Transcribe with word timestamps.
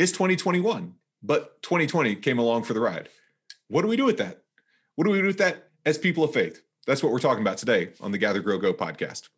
It's 0.00 0.12
2021, 0.12 0.94
but 1.22 1.62
2020 1.62 2.16
came 2.16 2.38
along 2.38 2.62
for 2.62 2.72
the 2.72 2.80
ride. 2.80 3.10
What 3.68 3.82
do 3.82 3.88
we 3.88 3.98
do 3.98 4.06
with 4.06 4.16
that? 4.16 4.44
What 4.94 5.04
do 5.04 5.10
we 5.10 5.20
do 5.20 5.26
with 5.26 5.36
that 5.36 5.68
as 5.84 5.98
people 5.98 6.24
of 6.24 6.32
faith? 6.32 6.62
That's 6.86 7.02
what 7.02 7.12
we're 7.12 7.18
talking 7.18 7.42
about 7.42 7.58
today 7.58 7.90
on 8.00 8.10
the 8.10 8.16
Gather 8.16 8.40
Grow 8.40 8.56
Go 8.56 8.72
podcast. 8.72 9.28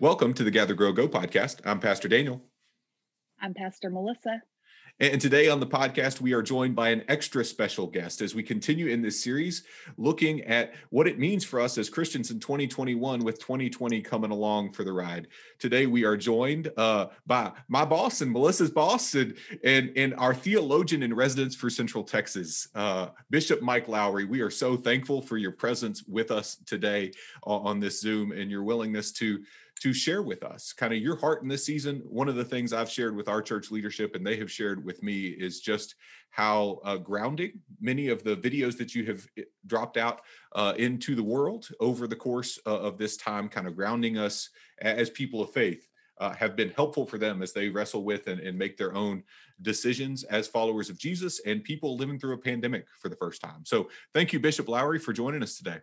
Welcome 0.00 0.34
to 0.34 0.42
the 0.42 0.50
Gather 0.50 0.74
Grow 0.74 0.90
Go 0.90 1.06
podcast. 1.06 1.60
I'm 1.64 1.78
Pastor 1.78 2.08
Daniel. 2.08 2.42
I'm 3.40 3.54
Pastor 3.54 3.90
Melissa. 3.90 4.42
And 4.98 5.20
today 5.20 5.50
on 5.50 5.60
the 5.60 5.66
podcast, 5.66 6.22
we 6.22 6.32
are 6.32 6.40
joined 6.40 6.74
by 6.74 6.88
an 6.88 7.04
extra 7.06 7.44
special 7.44 7.86
guest 7.86 8.22
as 8.22 8.34
we 8.34 8.42
continue 8.42 8.86
in 8.86 9.02
this 9.02 9.22
series 9.22 9.64
looking 9.98 10.40
at 10.44 10.72
what 10.88 11.06
it 11.06 11.18
means 11.18 11.44
for 11.44 11.60
us 11.60 11.76
as 11.76 11.90
Christians 11.90 12.30
in 12.30 12.40
2021 12.40 13.20
with 13.20 13.38
2020 13.38 14.00
coming 14.00 14.30
along 14.30 14.72
for 14.72 14.84
the 14.84 14.92
ride. 14.94 15.28
Today, 15.58 15.84
we 15.84 16.04
are 16.04 16.16
joined 16.16 16.72
uh, 16.78 17.08
by 17.26 17.52
my 17.68 17.84
boss 17.84 18.22
and 18.22 18.32
Melissa's 18.32 18.70
boss 18.70 19.14
and, 19.14 19.34
and, 19.62 19.92
and 19.96 20.14
our 20.14 20.32
theologian 20.32 21.02
in 21.02 21.12
residence 21.12 21.54
for 21.54 21.68
Central 21.68 22.02
Texas, 22.02 22.68
uh, 22.74 23.08
Bishop 23.28 23.60
Mike 23.60 23.88
Lowry. 23.88 24.24
We 24.24 24.40
are 24.40 24.48
so 24.48 24.78
thankful 24.78 25.20
for 25.20 25.36
your 25.36 25.52
presence 25.52 26.04
with 26.04 26.30
us 26.30 26.56
today 26.64 27.12
on 27.42 27.80
this 27.80 28.00
Zoom 28.00 28.32
and 28.32 28.50
your 28.50 28.62
willingness 28.62 29.12
to 29.12 29.44
to 29.80 29.92
share 29.92 30.22
with 30.22 30.42
us 30.42 30.72
kind 30.72 30.92
of 30.92 31.00
your 31.00 31.16
heart 31.16 31.42
in 31.42 31.48
this 31.48 31.64
season. 31.64 32.02
One 32.06 32.28
of 32.28 32.34
the 32.34 32.44
things 32.44 32.72
I've 32.72 32.90
shared 32.90 33.14
with 33.14 33.28
our 33.28 33.42
church 33.42 33.70
leadership 33.70 34.14
and 34.14 34.26
they 34.26 34.36
have 34.36 34.50
shared 34.50 34.84
with 34.84 35.02
me 35.02 35.26
is 35.26 35.60
just 35.60 35.94
how 36.30 36.80
uh, 36.84 36.96
grounding 36.96 37.60
many 37.80 38.08
of 38.08 38.22
the 38.22 38.36
videos 38.36 38.76
that 38.78 38.94
you 38.94 39.04
have 39.06 39.26
eh, 39.38 39.42
dropped 39.66 39.96
out 39.96 40.20
uh, 40.54 40.74
into 40.76 41.14
the 41.14 41.22
world 41.22 41.68
over 41.80 42.06
the 42.06 42.16
course 42.16 42.58
uh, 42.66 42.78
of 42.78 42.98
this 42.98 43.16
time, 43.16 43.48
kind 43.48 43.66
of 43.66 43.76
grounding 43.76 44.18
us 44.18 44.50
as 44.80 45.10
people 45.10 45.42
of 45.42 45.50
faith. 45.50 45.86
Uh, 46.18 46.32
have 46.32 46.56
been 46.56 46.70
helpful 46.70 47.04
for 47.04 47.18
them 47.18 47.42
as 47.42 47.52
they 47.52 47.68
wrestle 47.68 48.02
with 48.02 48.26
and, 48.26 48.40
and 48.40 48.58
make 48.58 48.78
their 48.78 48.94
own 48.94 49.22
decisions 49.60 50.24
as 50.24 50.48
followers 50.48 50.88
of 50.88 50.96
Jesus 50.96 51.40
and 51.44 51.62
people 51.62 51.94
living 51.94 52.18
through 52.18 52.32
a 52.32 52.38
pandemic 52.38 52.86
for 52.98 53.10
the 53.10 53.16
first 53.16 53.42
time. 53.42 53.66
So, 53.66 53.90
thank 54.14 54.32
you, 54.32 54.40
Bishop 54.40 54.66
Lowry, 54.66 54.98
for 54.98 55.12
joining 55.12 55.42
us 55.42 55.58
today. 55.58 55.76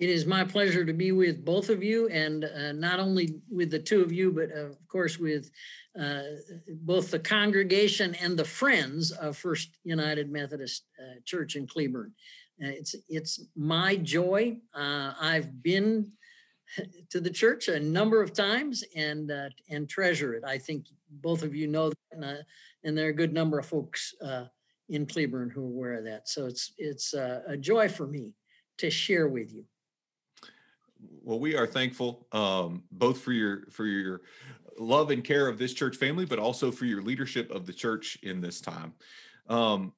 It 0.00 0.08
is 0.08 0.24
my 0.24 0.44
pleasure 0.44 0.82
to 0.86 0.94
be 0.94 1.12
with 1.12 1.44
both 1.44 1.68
of 1.68 1.82
you, 1.82 2.08
and 2.08 2.46
uh, 2.46 2.72
not 2.72 3.00
only 3.00 3.42
with 3.50 3.70
the 3.70 3.78
two 3.78 4.00
of 4.00 4.10
you, 4.10 4.32
but 4.32 4.50
of 4.50 4.78
course 4.88 5.18
with 5.18 5.50
uh, 6.00 6.22
both 6.80 7.10
the 7.10 7.18
congregation 7.18 8.14
and 8.14 8.34
the 8.34 8.46
friends 8.46 9.10
of 9.10 9.36
First 9.36 9.76
United 9.84 10.30
Methodist 10.30 10.84
uh, 10.98 11.20
Church 11.26 11.54
in 11.54 11.66
Cleburne. 11.66 12.12
Uh, 12.62 12.68
it's 12.68 12.94
it's 13.10 13.44
my 13.54 13.96
joy. 13.96 14.56
Uh, 14.74 15.12
I've 15.20 15.62
been 15.62 16.12
to 17.10 17.20
the 17.20 17.28
church 17.28 17.68
a 17.68 17.78
number 17.78 18.22
of 18.22 18.32
times 18.32 18.82
and 18.96 19.30
uh, 19.30 19.50
and 19.68 19.86
treasure 19.86 20.32
it. 20.32 20.44
I 20.46 20.56
think 20.56 20.86
both 21.10 21.42
of 21.42 21.54
you 21.54 21.66
know 21.66 21.90
that, 21.90 21.98
and, 22.12 22.44
and 22.84 22.96
there 22.96 23.08
are 23.08 23.10
a 23.10 23.22
good 23.22 23.34
number 23.34 23.58
of 23.58 23.66
folks 23.66 24.14
in 24.88 25.04
Cleburne 25.04 25.50
who 25.50 25.60
are 25.60 25.68
aware 25.68 25.94
of 25.96 26.04
that. 26.04 26.26
So 26.26 26.46
it's 26.46 26.72
it's 26.78 27.12
a 27.12 27.58
joy 27.58 27.90
for 27.90 28.06
me 28.06 28.32
to 28.78 28.88
share 28.88 29.28
with 29.28 29.52
you 29.52 29.66
well, 31.22 31.38
we 31.38 31.56
are 31.56 31.66
thankful 31.66 32.26
um, 32.32 32.82
both 32.90 33.20
for 33.20 33.32
your 33.32 33.66
for 33.70 33.86
your 33.86 34.22
love 34.78 35.10
and 35.10 35.22
care 35.22 35.48
of 35.48 35.58
this 35.58 35.74
church 35.74 35.96
family, 35.96 36.24
but 36.24 36.38
also 36.38 36.70
for 36.70 36.86
your 36.86 37.02
leadership 37.02 37.50
of 37.50 37.66
the 37.66 37.72
church 37.72 38.18
in 38.22 38.40
this 38.40 38.60
time. 38.60 38.94
Um, 39.48 39.92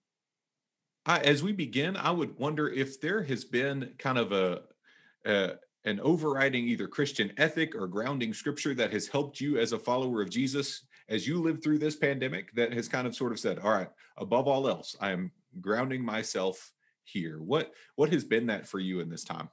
I, 1.07 1.21
as 1.21 1.43
we 1.43 1.53
begin, 1.53 1.97
I 1.97 2.11
would 2.11 2.39
wonder 2.39 2.69
if 2.69 3.01
there 3.01 3.23
has 3.25 3.45
been 3.45 3.93
kind 3.99 4.19
of 4.19 4.33
a, 4.33 4.63
a 5.27 5.53
an 5.85 6.01
overriding 6.01 6.65
either 6.69 6.87
Christian 6.87 7.33
ethic 7.37 7.75
or 7.75 7.89
grounding 7.89 8.33
scripture 8.33 8.75
that 8.75 8.93
has 8.93 9.09
helped 9.09 9.41
you 9.41 9.59
as 9.59 9.73
a 9.73 9.79
follower 9.79 10.23
of 10.23 10.31
Jesus 10.31 10.83
as 11.09 11.27
you 11.27 11.43
live 11.43 11.63
through 11.63 11.79
this 11.79 11.97
pandemic 11.97 12.55
that 12.55 12.73
has 12.73 12.89
kind 12.89 13.07
of 13.07 13.17
sort 13.17 13.33
of 13.33 13.41
said, 13.41 13.59
all 13.59 13.73
right, 13.73 13.91
above 14.17 14.47
all 14.47 14.69
else, 14.69 14.97
I 15.01 15.11
am 15.11 15.33
grounding 15.61 16.05
myself 16.05 16.73
here. 17.05 17.41
What 17.41 17.73
what 17.97 18.13
has 18.13 18.25
been 18.25 18.47
that 18.47 18.67
for 18.69 18.79
you 18.79 19.01
in 19.01 19.09
this 19.09 19.25
time? 19.25 19.49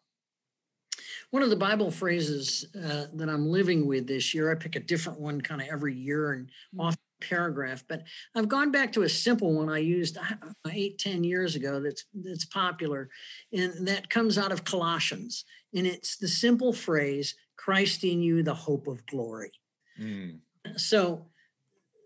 One 1.31 1.43
of 1.43 1.49
the 1.49 1.55
Bible 1.55 1.91
phrases 1.91 2.65
uh, 2.75 3.05
that 3.13 3.29
I'm 3.29 3.47
living 3.47 3.85
with 3.85 4.07
this 4.07 4.33
year, 4.33 4.51
I 4.51 4.55
pick 4.55 4.75
a 4.75 4.79
different 4.79 5.19
one 5.19 5.41
kind 5.41 5.61
of 5.61 5.67
every 5.67 5.93
year 5.93 6.31
and 6.31 6.49
mm. 6.75 6.83
off 6.83 6.97
paragraph, 7.21 7.83
but 7.87 8.03
I've 8.35 8.47
gone 8.47 8.71
back 8.71 8.93
to 8.93 9.03
a 9.03 9.09
simple 9.09 9.53
one 9.53 9.69
I 9.69 9.79
used 9.79 10.17
uh, 10.17 10.71
eight, 10.71 10.97
ten 10.97 11.23
years 11.23 11.55
ago 11.55 11.79
that's 11.79 12.05
that's 12.13 12.45
popular, 12.45 13.09
and 13.51 13.87
that 13.87 14.09
comes 14.09 14.37
out 14.37 14.51
of 14.51 14.63
Colossians, 14.63 15.45
and 15.73 15.85
it's 15.85 16.17
the 16.17 16.27
simple 16.27 16.73
phrase, 16.73 17.35
"Christ 17.57 18.03
in 18.03 18.21
you, 18.21 18.41
the 18.41 18.53
hope 18.53 18.87
of 18.87 19.05
glory." 19.05 19.51
Mm. 19.99 20.39
So, 20.77 21.27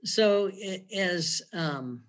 so 0.04 0.52
as 0.96 1.42
um, 1.54 2.04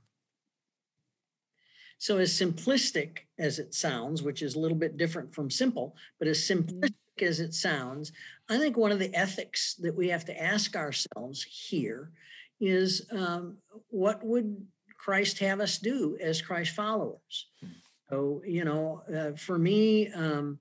so 1.98 2.18
as 2.18 2.32
simplistic 2.32 3.20
as 3.38 3.58
it 3.58 3.74
sounds, 3.74 4.22
which 4.22 4.42
is 4.42 4.54
a 4.54 4.58
little 4.58 4.76
bit 4.76 4.96
different 4.96 5.34
from 5.34 5.50
simple, 5.50 5.96
but 6.18 6.28
as 6.28 6.38
simplistic 6.38 6.94
as 7.22 7.40
it 7.40 7.54
sounds, 7.54 8.12
I 8.48 8.58
think 8.58 8.76
one 8.76 8.92
of 8.92 8.98
the 8.98 9.14
ethics 9.14 9.74
that 9.80 9.94
we 9.94 10.08
have 10.08 10.24
to 10.26 10.42
ask 10.42 10.76
ourselves 10.76 11.42
here 11.42 12.12
is 12.60 13.06
um, 13.10 13.58
what 13.88 14.24
would 14.24 14.66
Christ 14.98 15.38
have 15.38 15.60
us 15.60 15.78
do 15.78 16.16
as 16.20 16.42
Christ 16.42 16.74
followers? 16.74 17.46
Hmm. 17.60 17.68
So, 18.10 18.42
you 18.46 18.64
know, 18.64 19.02
uh, 19.14 19.36
for 19.36 19.58
me, 19.58 20.12
um, 20.12 20.58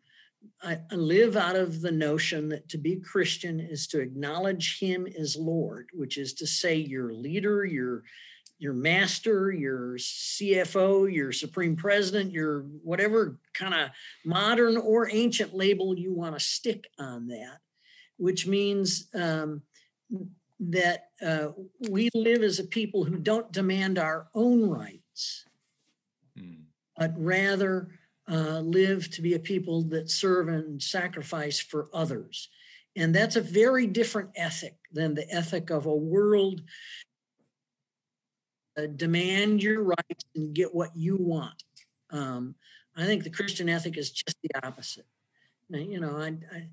I, 0.62 0.80
I 0.92 0.96
live 0.96 1.36
out 1.36 1.56
of 1.56 1.82
the 1.82 1.92
notion 1.92 2.50
that 2.50 2.70
to 2.70 2.78
be 2.78 2.98
Christian 2.98 3.60
is 3.60 3.88
to 3.88 4.00
acknowledge 4.00 4.80
Him 4.80 5.08
as 5.08 5.36
Lord, 5.36 5.90
which 5.94 6.18
is 6.18 6.34
to 6.36 6.48
say, 6.48 6.76
your 6.76 7.14
leader, 7.14 7.66
your 7.66 8.04
your 8.60 8.74
master, 8.74 9.52
your 9.52 9.98
CFO, 9.98 11.14
your 11.14 11.32
supreme 11.32 11.76
president, 11.76 12.32
your 12.32 12.62
whatever 12.84 13.40
kind 13.54 13.74
of 13.74 13.90
modern 14.26 14.78
or 14.78 15.10
ancient 15.12 15.54
label 15.54 15.98
you 15.98 16.14
want 16.14 16.34
to 16.36 16.40
stick 16.40 16.88
on 16.98 17.28
that, 17.28 17.60
which 18.18 18.48
means 18.48 19.08
um, 19.14 19.62
that 20.60 21.08
uh, 21.22 21.50
we 21.90 22.10
live 22.14 22.42
as 22.44 22.60
a 22.60 22.64
people 22.64 23.04
who 23.04 23.18
don't 23.18 23.52
demand 23.52 24.00
our 24.00 24.28
own 24.34 24.70
rights, 24.70 25.46
hmm. 26.38 26.62
but 26.98 27.14
rather 27.18 27.90
uh, 28.32 28.60
live 28.60 29.10
to 29.12 29.22
be 29.22 29.34
a 29.34 29.40
people 29.40 29.82
that 29.84 30.10
serve 30.10 30.48
and 30.48 30.82
sacrifice 30.82 31.60
for 31.60 31.90
others. 31.94 32.50
And 32.96 33.14
that's 33.14 33.36
a 33.36 33.42
very 33.42 33.88
different 33.88 34.30
ethic 34.36 34.78
than 34.92 35.16
the 35.16 35.30
ethic 35.34 35.70
of 35.70 35.86
a 35.86 35.96
world 35.96 36.62
uh, 38.78 38.88
demand 38.96 39.62
your 39.62 39.84
rights 39.84 40.26
and 40.36 40.54
get 40.54 40.74
what 40.74 40.96
you 40.96 41.18
want. 41.18 41.64
Um, 42.10 42.56
I 42.96 43.06
think 43.06 43.24
the 43.24 43.30
Christian 43.30 43.70
ethic 43.70 43.98
is 43.98 44.12
just 44.12 44.38
the 44.42 44.66
opposite. 44.66 45.06
You 45.70 46.00
know, 46.00 46.18
I, 46.18 46.36
I, 46.56 46.68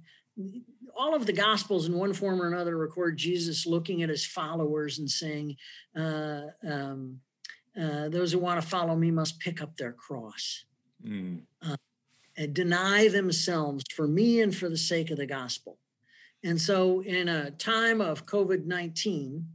all 0.94 1.14
of 1.14 1.26
the 1.26 1.32
Gospels 1.32 1.86
in 1.86 1.94
one 1.94 2.12
form 2.12 2.42
or 2.42 2.46
another 2.46 2.76
record 2.76 3.16
Jesus 3.16 3.66
looking 3.66 4.02
at 4.02 4.10
his 4.10 4.26
followers 4.26 4.98
and 4.98 5.10
saying, 5.10 5.56
uh, 5.96 6.42
um, 6.68 7.20
uh, 7.80 8.08
"Those 8.08 8.32
who 8.32 8.38
want 8.38 8.60
to 8.60 8.66
follow 8.66 8.94
me 8.96 9.10
must 9.10 9.40
pick 9.40 9.62
up 9.62 9.76
their 9.76 9.92
cross." 9.92 10.64
Mm. 11.06 11.42
Uh, 11.62 11.76
and 12.36 12.54
deny 12.54 13.08
themselves 13.08 13.84
for 13.94 14.06
me 14.06 14.40
and 14.40 14.54
for 14.54 14.68
the 14.68 14.76
sake 14.76 15.10
of 15.10 15.16
the 15.16 15.26
gospel. 15.26 15.78
And 16.42 16.60
so, 16.60 17.00
in 17.00 17.28
a 17.28 17.50
time 17.50 18.00
of 18.00 18.26
COVID 18.26 18.66
19, 18.66 19.46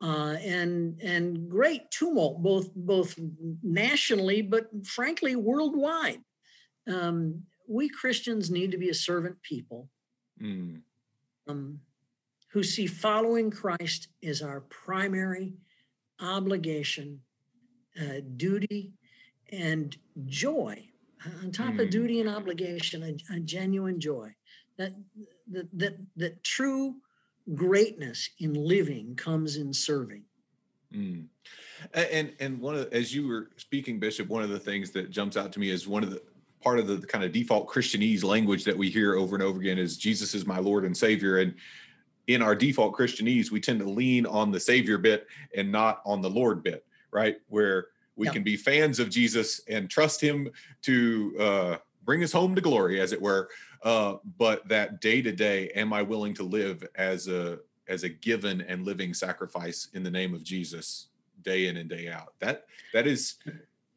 uh, 0.00 0.36
and 0.44 1.00
and 1.00 1.50
great 1.50 1.90
tumult 1.90 2.42
both 2.42 2.70
both 2.74 3.18
nationally 3.62 4.42
but 4.42 4.68
frankly 4.86 5.34
worldwide. 5.36 6.20
Um, 6.88 7.42
we 7.66 7.88
Christians 7.88 8.50
need 8.50 8.70
to 8.70 8.78
be 8.78 8.88
a 8.88 8.94
servant 8.94 9.42
people 9.42 9.88
mm. 10.40 10.80
um, 11.48 11.80
who 12.52 12.62
see 12.62 12.86
following 12.86 13.50
Christ 13.50 14.08
as 14.24 14.40
our 14.40 14.60
primary 14.60 15.54
obligation, 16.20 17.20
uh, 18.00 18.20
duty, 18.36 18.92
and 19.52 19.96
joy. 20.26 20.84
On 21.42 21.50
top 21.50 21.74
mm. 21.74 21.82
of 21.82 21.90
duty 21.90 22.20
and 22.20 22.30
obligation, 22.30 23.02
a, 23.02 23.36
a 23.36 23.40
genuine 23.40 24.00
joy. 24.00 24.34
That 24.78 24.92
that 25.50 25.68
that 25.76 25.98
that 26.16 26.44
true 26.44 26.96
greatness 27.54 28.30
in 28.38 28.54
living 28.54 29.14
comes 29.16 29.56
in 29.56 29.72
serving. 29.72 30.24
Mm. 30.94 31.26
And 31.94 32.32
and 32.40 32.60
one 32.60 32.74
of 32.74 32.92
as 32.92 33.14
you 33.14 33.26
were 33.28 33.50
speaking, 33.56 33.98
Bishop, 33.98 34.28
one 34.28 34.42
of 34.42 34.48
the 34.48 34.58
things 34.58 34.90
that 34.92 35.10
jumps 35.10 35.36
out 35.36 35.52
to 35.52 35.60
me 35.60 35.70
is 35.70 35.86
one 35.86 36.02
of 36.02 36.10
the 36.10 36.22
part 36.62 36.78
of 36.78 36.86
the, 36.88 36.98
kind 37.06 37.24
of 37.24 37.32
default 37.32 37.68
Christianese 37.68 38.24
language 38.24 38.64
that 38.64 38.76
we 38.76 38.90
hear 38.90 39.14
over 39.14 39.36
and 39.36 39.44
over 39.44 39.60
again 39.60 39.78
is 39.78 39.96
Jesus 39.96 40.34
is 40.34 40.44
my 40.44 40.58
Lord 40.58 40.84
and 40.84 40.96
Savior. 40.96 41.38
And 41.38 41.54
in 42.26 42.42
our 42.42 42.54
default 42.54 42.96
Christianese, 42.96 43.50
we 43.50 43.60
tend 43.60 43.78
to 43.80 43.88
lean 43.88 44.26
on 44.26 44.50
the 44.50 44.58
Savior 44.58 44.98
bit 44.98 45.26
and 45.56 45.70
not 45.70 46.02
on 46.04 46.20
the 46.20 46.28
Lord 46.28 46.62
bit, 46.64 46.84
right? 47.12 47.36
Where 47.48 47.88
we 48.16 48.26
Yep. 48.26 48.34
can 48.34 48.42
be 48.42 48.56
fans 48.56 48.98
of 48.98 49.08
Jesus 49.08 49.60
and 49.68 49.88
trust 49.88 50.20
him 50.20 50.50
to 50.82 51.36
uh, 51.38 51.76
bring 52.08 52.24
us 52.24 52.32
home 52.32 52.54
to 52.54 52.62
glory, 52.62 53.02
as 53.02 53.12
it 53.12 53.20
were. 53.20 53.50
Uh, 53.82 54.14
but 54.38 54.66
that 54.66 54.98
day 55.02 55.20
to 55.20 55.30
day, 55.30 55.68
am 55.76 55.92
I 55.92 56.00
willing 56.00 56.32
to 56.34 56.42
live 56.42 56.82
as 56.94 57.28
a 57.28 57.58
as 57.86 58.02
a 58.02 58.08
given 58.08 58.62
and 58.62 58.84
living 58.84 59.12
sacrifice 59.12 59.88
in 59.92 60.02
the 60.02 60.10
name 60.10 60.32
of 60.34 60.42
Jesus 60.42 61.08
day 61.42 61.66
in 61.68 61.76
and 61.76 61.88
day 61.88 62.08
out? 62.08 62.32
That 62.40 62.64
that 62.94 63.06
is 63.06 63.34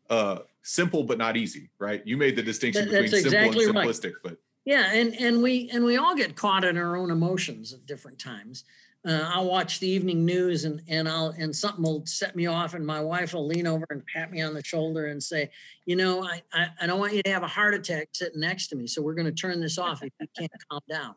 uh, 0.10 0.40
simple 0.62 1.04
but 1.04 1.18
not 1.18 1.38
easy, 1.38 1.70
right? 1.80 2.06
You 2.06 2.18
made 2.18 2.36
the 2.36 2.44
distinction 2.44 2.84
That- 2.84 2.92
between 2.92 3.12
that's 3.12 3.24
simple 3.24 3.40
exactly 3.40 3.66
and 3.66 3.76
right. 3.76 3.88
simplistic, 3.88 4.14
but 4.22 4.38
Yeah, 4.66 4.92
and 4.92 5.16
and 5.16 5.42
we 5.42 5.70
and 5.72 5.86
we 5.86 5.96
all 5.96 6.14
get 6.14 6.36
caught 6.36 6.66
in 6.66 6.78
our 6.78 6.98
own 6.98 7.12
emotions 7.12 7.72
at 7.72 7.86
different 7.86 8.20
times. 8.20 8.66
Uh, 9.04 9.32
I'll 9.34 9.48
watch 9.48 9.80
the 9.80 9.88
evening 9.88 10.26
news 10.26 10.64
and 10.64 10.82
and 10.88 11.10
I'll 11.10 11.34
and 11.38 11.56
something 11.56 11.84
will 11.84 12.06
set 12.06 12.36
me 12.36 12.46
off, 12.46 12.76
and 12.76 12.86
my 12.86 13.02
wife 13.02 13.34
will 13.34 13.48
lean 13.48 13.66
over 13.66 13.86
and 13.90 14.04
pat 14.06 14.32
me 14.32 14.42
on 14.42 14.54
the 14.54 14.64
shoulder 14.64 15.08
and 15.08 15.22
say, 15.22 15.50
"You 15.86 15.96
know, 15.96 16.24
I 16.24 16.44
I, 16.54 16.68
I 16.82 16.88
don't 16.88 17.00
want 17.00 17.16
you 17.16 17.24
to 17.24 17.32
have 17.32 17.42
a 17.42 17.48
heart 17.48 17.74
attack 17.74 18.10
sitting 18.14 18.40
next 18.40 18.68
to 18.68 18.76
me, 18.76 18.86
so 18.86 19.02
we're 19.02 19.16
going 19.16 19.26
to 19.26 19.32
turn 19.32 19.60
this 19.60 19.80
off 19.80 20.04
if 20.04 20.12
you 20.20 20.28
can't 20.38 20.52
calm 20.70 20.82
down." 20.88 21.16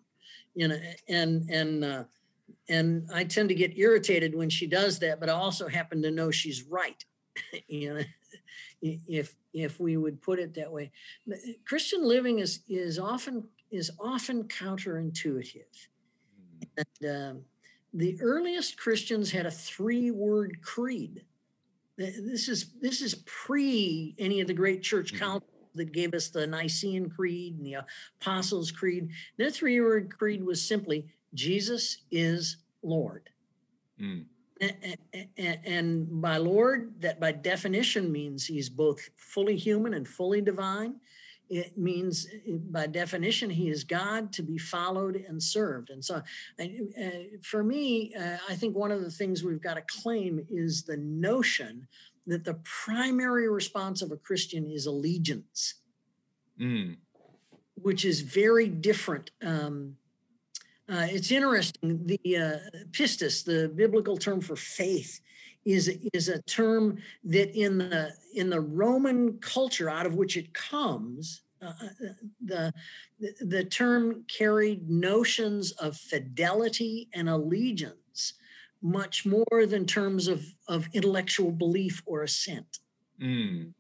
You 0.55 0.69
know, 0.69 0.79
and 1.09 1.51
and 1.51 1.85
uh, 1.85 2.05
and 2.71 3.07
I 3.13 3.25
tend 3.25 3.51
to 3.51 3.55
get 3.55 3.77
irritated 3.77 4.35
when 4.35 4.49
she 4.49 4.67
does 4.67 4.99
that, 5.01 5.21
but 5.21 5.29
I 5.29 5.35
also 5.35 5.69
happen 5.69 6.01
to 6.03 6.11
know 6.11 6.31
she's 6.31 6.63
right. 6.63 7.05
you 7.69 7.95
know, 7.95 8.03
if 8.81 9.35
if 9.53 9.79
we 9.79 9.97
would 9.97 10.23
put 10.23 10.39
it 10.39 10.55
that 10.55 10.73
way. 10.73 10.91
Christian 11.67 12.03
living 12.03 12.39
is 12.39 12.61
is 12.69 12.99
often 12.99 13.45
is 13.71 13.91
often 13.99 14.45
counterintuitive. 14.45 15.89
And 16.77 17.11
um, 17.11 17.45
the 17.95 18.21
earliest 18.21 18.77
Christians 18.77 19.31
had 19.31 19.47
a 19.47 19.51
three-word 19.51 20.61
creed. 20.63 21.25
This 21.97 22.49
is 22.49 22.73
this 22.81 23.01
is 23.01 23.15
pre 23.25 24.17
any 24.19 24.41
of 24.41 24.49
the 24.49 24.55
great 24.55 24.83
church 24.83 25.15
Mhm. 25.15 25.19
councils 25.19 25.71
that 25.77 25.93
gave 25.93 26.13
us 26.13 26.29
the 26.29 26.47
Nicene 26.47 27.09
Creed 27.09 27.57
and 27.57 27.65
the 27.65 27.77
Apostles' 28.21 28.73
Creed. 28.73 29.11
Their 29.37 29.51
three-word 29.51 30.11
creed 30.11 30.43
was 30.43 30.61
simply 30.61 31.07
Jesus 31.35 31.99
is 32.11 32.57
Lord. 32.83 33.31
Mm. 34.01 34.27
And 35.37 36.21
by 36.23 36.37
Lord, 36.39 37.01
that 37.01 37.21
by 37.21 37.33
definition 37.33 38.11
means 38.11 38.47
he's 38.47 38.69
both 38.69 39.09
fully 39.17 39.57
human 39.57 39.95
and 39.95 40.07
fully 40.09 40.41
divine. 40.41 41.01
It 41.51 41.77
means, 41.77 42.27
uh, 42.49 42.53
by 42.71 42.87
definition, 42.87 43.51
he 43.51 43.69
is 43.69 43.85
God 43.85 44.33
to 44.33 44.43
be 44.43 44.59
followed 44.59 45.17
and 45.17 45.43
served. 45.43 45.91
And 45.91 46.05
so, 46.05 46.23
uh, 46.59 46.65
for 47.43 47.63
me, 47.63 48.15
uh, 48.15 48.39
I 48.49 48.55
think 48.55 48.75
one 48.77 48.91
of 48.91 49.03
the 49.03 49.11
things 49.11 49.45
we've 49.45 49.63
got 49.63 49.75
to 49.75 49.83
claim 50.03 50.47
is 50.51 50.85
the 50.85 50.97
notion 50.97 51.87
that 52.27 52.45
the 52.45 52.55
primary 52.65 53.49
response 53.51 54.01
of 54.01 54.11
a 54.11 54.17
Christian 54.17 54.71
is 54.71 54.87
allegiance 54.87 55.75
Mm. 56.61 56.99
which 57.75 58.05
is 58.05 58.21
very 58.21 58.69
different. 58.69 59.33
Um, 59.43 59.97
uh, 60.89 61.07
it's 61.11 61.33
interesting. 61.33 62.07
The 62.07 62.37
uh, 62.37 62.59
pistis, 62.93 63.45
the 63.45 63.69
biblical 63.75 64.17
term 64.17 64.41
for 64.41 64.55
faith, 64.55 65.21
is 65.65 65.89
is 66.13 66.29
a 66.29 66.43
term 66.43 66.99
that 67.25 67.51
in 67.59 67.79
the 67.79 68.13
in 68.35 68.51
the 68.51 68.61
Roman 68.61 69.39
culture 69.39 69.89
out 69.89 70.07
of 70.07 70.15
which 70.15 70.37
it 70.37 70.53
comes, 70.53 71.43
uh, 71.63 71.67
uh, 71.67 71.89
the 72.45 72.73
the- 73.21 73.35
the 73.41 73.65
term 73.65 74.25
carried 74.29 74.91
notions 74.91 75.73
of 75.73 75.97
fidelity 75.97 77.09
and 77.15 77.29
allegiance 77.29 78.35
much 78.83 79.25
more 79.25 79.67
than 79.67 79.87
terms 79.87 80.29
of 80.29 80.45
of 80.69 80.89
intellectual 80.93 81.51
belief 81.51 82.03
or 82.07 82.23
assent. 82.23 82.81
Mm. 83.21 83.73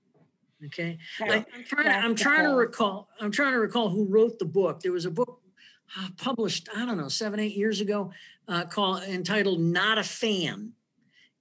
Okay. 0.67 0.97
Yeah. 1.21 1.33
I, 1.33 1.47
I'm 1.55 1.65
trying. 1.65 1.85
To, 1.85 1.91
I'm 1.93 2.15
trying 2.15 2.45
to 2.45 2.55
recall. 2.55 3.09
I'm 3.21 3.31
trying 3.31 3.53
to 3.53 3.59
recall 3.59 3.91
who 3.91 4.07
wrote 4.07 4.39
the 4.39 4.47
book. 4.47 4.81
There 4.81 4.93
was 4.93 5.05
a 5.05 5.11
book 5.11 5.43
uh, 5.99 6.09
published. 6.17 6.69
I 6.75 6.87
don't 6.87 6.97
know, 6.97 7.09
seven, 7.09 7.39
eight 7.39 7.55
years 7.55 7.81
ago, 7.83 8.13
uh, 8.49 8.65
called 8.65 9.03
entitled 9.03 9.61
"Not 9.61 9.99
a 9.99 10.03
Fan." 10.05 10.73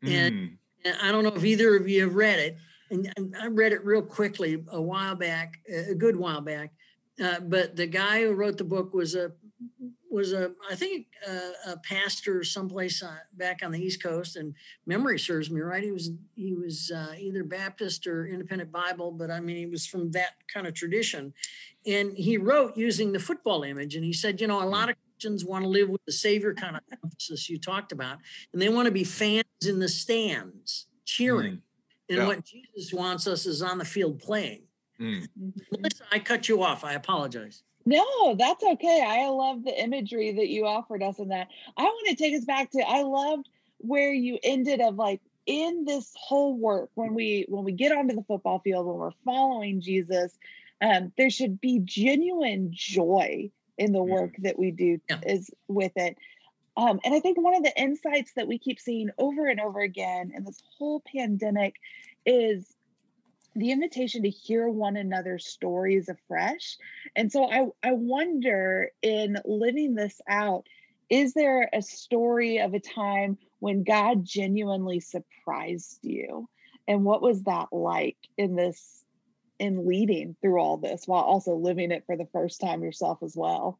And- 0.03 0.35
Mm. 0.35 0.57
And 0.85 0.97
I 1.01 1.11
don't 1.13 1.23
know 1.23 1.33
if 1.33 1.45
either 1.45 1.77
of 1.77 1.87
you 1.87 2.01
have 2.01 2.15
read 2.15 2.39
it. 2.39 2.57
And, 2.89 3.35
I 3.39 3.47
read 3.47 3.71
it 3.71 3.85
real 3.85 4.01
quickly 4.01 4.63
a 4.67 4.81
while 4.81 5.15
back, 5.15 5.61
a 5.69 5.95
good 5.95 6.15
while 6.17 6.41
back. 6.41 6.73
Uh, 7.23 7.39
but 7.39 7.75
the 7.75 7.87
guy 7.87 8.21
who 8.23 8.33
wrote 8.33 8.57
the 8.57 8.63
book 8.65 8.93
was 8.93 9.15
a 9.15 9.31
was 10.11 10.33
a 10.33 10.51
I 10.69 10.75
think 10.75 11.07
a, 11.27 11.71
a 11.71 11.77
pastor 11.77 12.43
someplace 12.43 13.01
uh, 13.01 13.15
back 13.33 13.61
on 13.63 13.71
the 13.71 13.79
East 13.81 14.03
Coast, 14.03 14.35
and 14.35 14.53
memory 14.85 15.17
serves 15.17 15.49
me 15.49 15.61
right. 15.61 15.83
He 15.83 15.91
was 15.91 16.11
he 16.35 16.53
was 16.53 16.91
uh, 16.93 17.13
either 17.17 17.43
Baptist 17.43 18.05
or 18.05 18.27
Independent 18.27 18.71
Bible, 18.71 19.11
but 19.11 19.31
I 19.31 19.39
mean 19.39 19.57
he 19.57 19.65
was 19.67 19.85
from 19.87 20.11
that 20.11 20.33
kind 20.53 20.67
of 20.67 20.73
tradition, 20.73 21.33
and 21.87 22.15
he 22.17 22.37
wrote 22.37 22.75
using 22.75 23.11
the 23.13 23.19
football 23.19 23.63
image, 23.63 23.95
and 23.95 24.03
he 24.03 24.13
said, 24.13 24.41
you 24.41 24.47
know, 24.47 24.61
a 24.61 24.65
lot 24.67 24.89
of 24.89 24.95
Christians 25.23 25.45
want 25.45 25.63
to 25.63 25.69
live 25.69 25.87
with 25.89 26.03
the 26.05 26.11
Savior 26.11 26.53
kind 26.53 26.75
of 26.75 26.81
emphasis 26.91 27.49
you 27.49 27.57
talked 27.57 27.93
about, 27.93 28.17
and 28.51 28.61
they 28.61 28.67
want 28.67 28.87
to 28.87 28.91
be 28.91 29.05
fans 29.05 29.45
in 29.65 29.79
the 29.79 29.87
stands 29.87 30.87
cheering. 31.05 31.53
Mm. 31.53 31.61
And 32.09 32.17
Yeah. 32.17 32.27
what 32.27 32.43
Jesus 32.43 32.91
wants 32.91 33.25
us 33.25 33.45
is 33.45 33.61
on 33.61 33.77
the 33.77 33.85
field 33.85 34.19
playing. 34.19 34.63
Mm. 34.99 35.25
Mhm. 35.39 35.53
Melissa, 35.71 36.03
I 36.11 36.19
cut 36.19 36.49
you 36.49 36.61
off. 36.61 36.83
I 36.83 36.93
apologize. 36.93 37.63
No, 37.85 38.35
that's 38.35 38.63
okay. 38.63 39.01
I 39.01 39.29
love 39.29 39.63
the 39.63 39.81
imagery 39.81 40.33
that 40.33 40.49
you 40.49 40.65
offered 40.65 41.01
us 41.01 41.19
in 41.19 41.29
that. 41.29 41.47
I 41.77 41.83
want 41.83 42.07
to 42.09 42.15
take 42.15 42.35
us 42.35 42.43
back 42.43 42.71
to 42.71 42.79
I 42.79 43.03
loved 43.03 43.47
where 43.77 44.13
you 44.13 44.37
ended 44.43 44.81
of 44.81 44.95
like 44.95 45.21
in 45.45 45.85
this 45.85 46.13
whole 46.17 46.57
work 46.57 46.89
when 46.95 47.13
we 47.13 47.45
when 47.47 47.63
we 47.63 47.71
get 47.71 47.93
onto 47.93 48.13
the 48.13 48.23
football 48.23 48.59
field 48.59 48.85
when 48.87 48.97
we're 48.97 49.11
following 49.23 49.79
Jesus, 49.79 50.37
um, 50.81 51.13
there 51.17 51.29
should 51.29 51.61
be 51.61 51.79
genuine 51.79 52.71
joy 52.73 53.49
in 53.77 53.91
the 53.91 54.03
work 54.03 54.35
that 54.39 54.57
we 54.57 54.71
do 54.71 54.99
Yeah. 55.09 55.19
is 55.25 55.49
with 55.67 55.93
it. 55.95 56.17
Um, 56.75 56.99
and 57.03 57.13
I 57.13 57.19
think 57.19 57.39
one 57.39 57.55
of 57.55 57.63
the 57.63 57.79
insights 57.79 58.33
that 58.35 58.47
we 58.47 58.57
keep 58.57 58.79
seeing 58.79 59.09
over 59.17 59.45
and 59.45 59.59
over 59.59 59.79
again 59.79 60.31
in 60.35 60.43
this 60.43 60.61
whole 60.77 61.01
pandemic 61.01 61.75
is 62.25 62.73
the 63.55 63.71
invitation 63.71 64.23
to 64.23 64.29
hear 64.29 64.67
one 64.67 64.97
another's 64.97 65.45
stories 65.45 66.09
afresh. 66.09 66.77
And 67.15 67.31
so 67.31 67.49
I, 67.49 67.67
I 67.83 67.91
wonder 67.91 68.89
in 69.03 69.37
living 69.45 69.93
this 69.93 70.19
out, 70.27 70.65
is 71.09 71.33
there 71.33 71.69
a 71.71 71.81
story 71.83 72.59
of 72.59 72.73
a 72.73 72.79
time 72.79 73.37
when 73.59 73.83
God 73.83 74.25
genuinely 74.25 74.99
surprised 74.99 75.99
you? 76.01 76.49
And 76.87 77.05
what 77.05 77.21
was 77.21 77.43
that 77.43 77.67
like 77.71 78.17
in 78.37 78.55
this, 78.55 79.02
in 79.63 79.87
leading 79.87 80.35
through 80.41 80.59
all 80.59 80.75
this 80.75 81.07
while 81.07 81.23
also 81.23 81.55
living 81.55 81.91
it 81.91 82.03
for 82.05 82.17
the 82.17 82.27
first 82.33 82.59
time 82.59 82.83
yourself 82.83 83.19
as 83.23 83.33
well? 83.33 83.79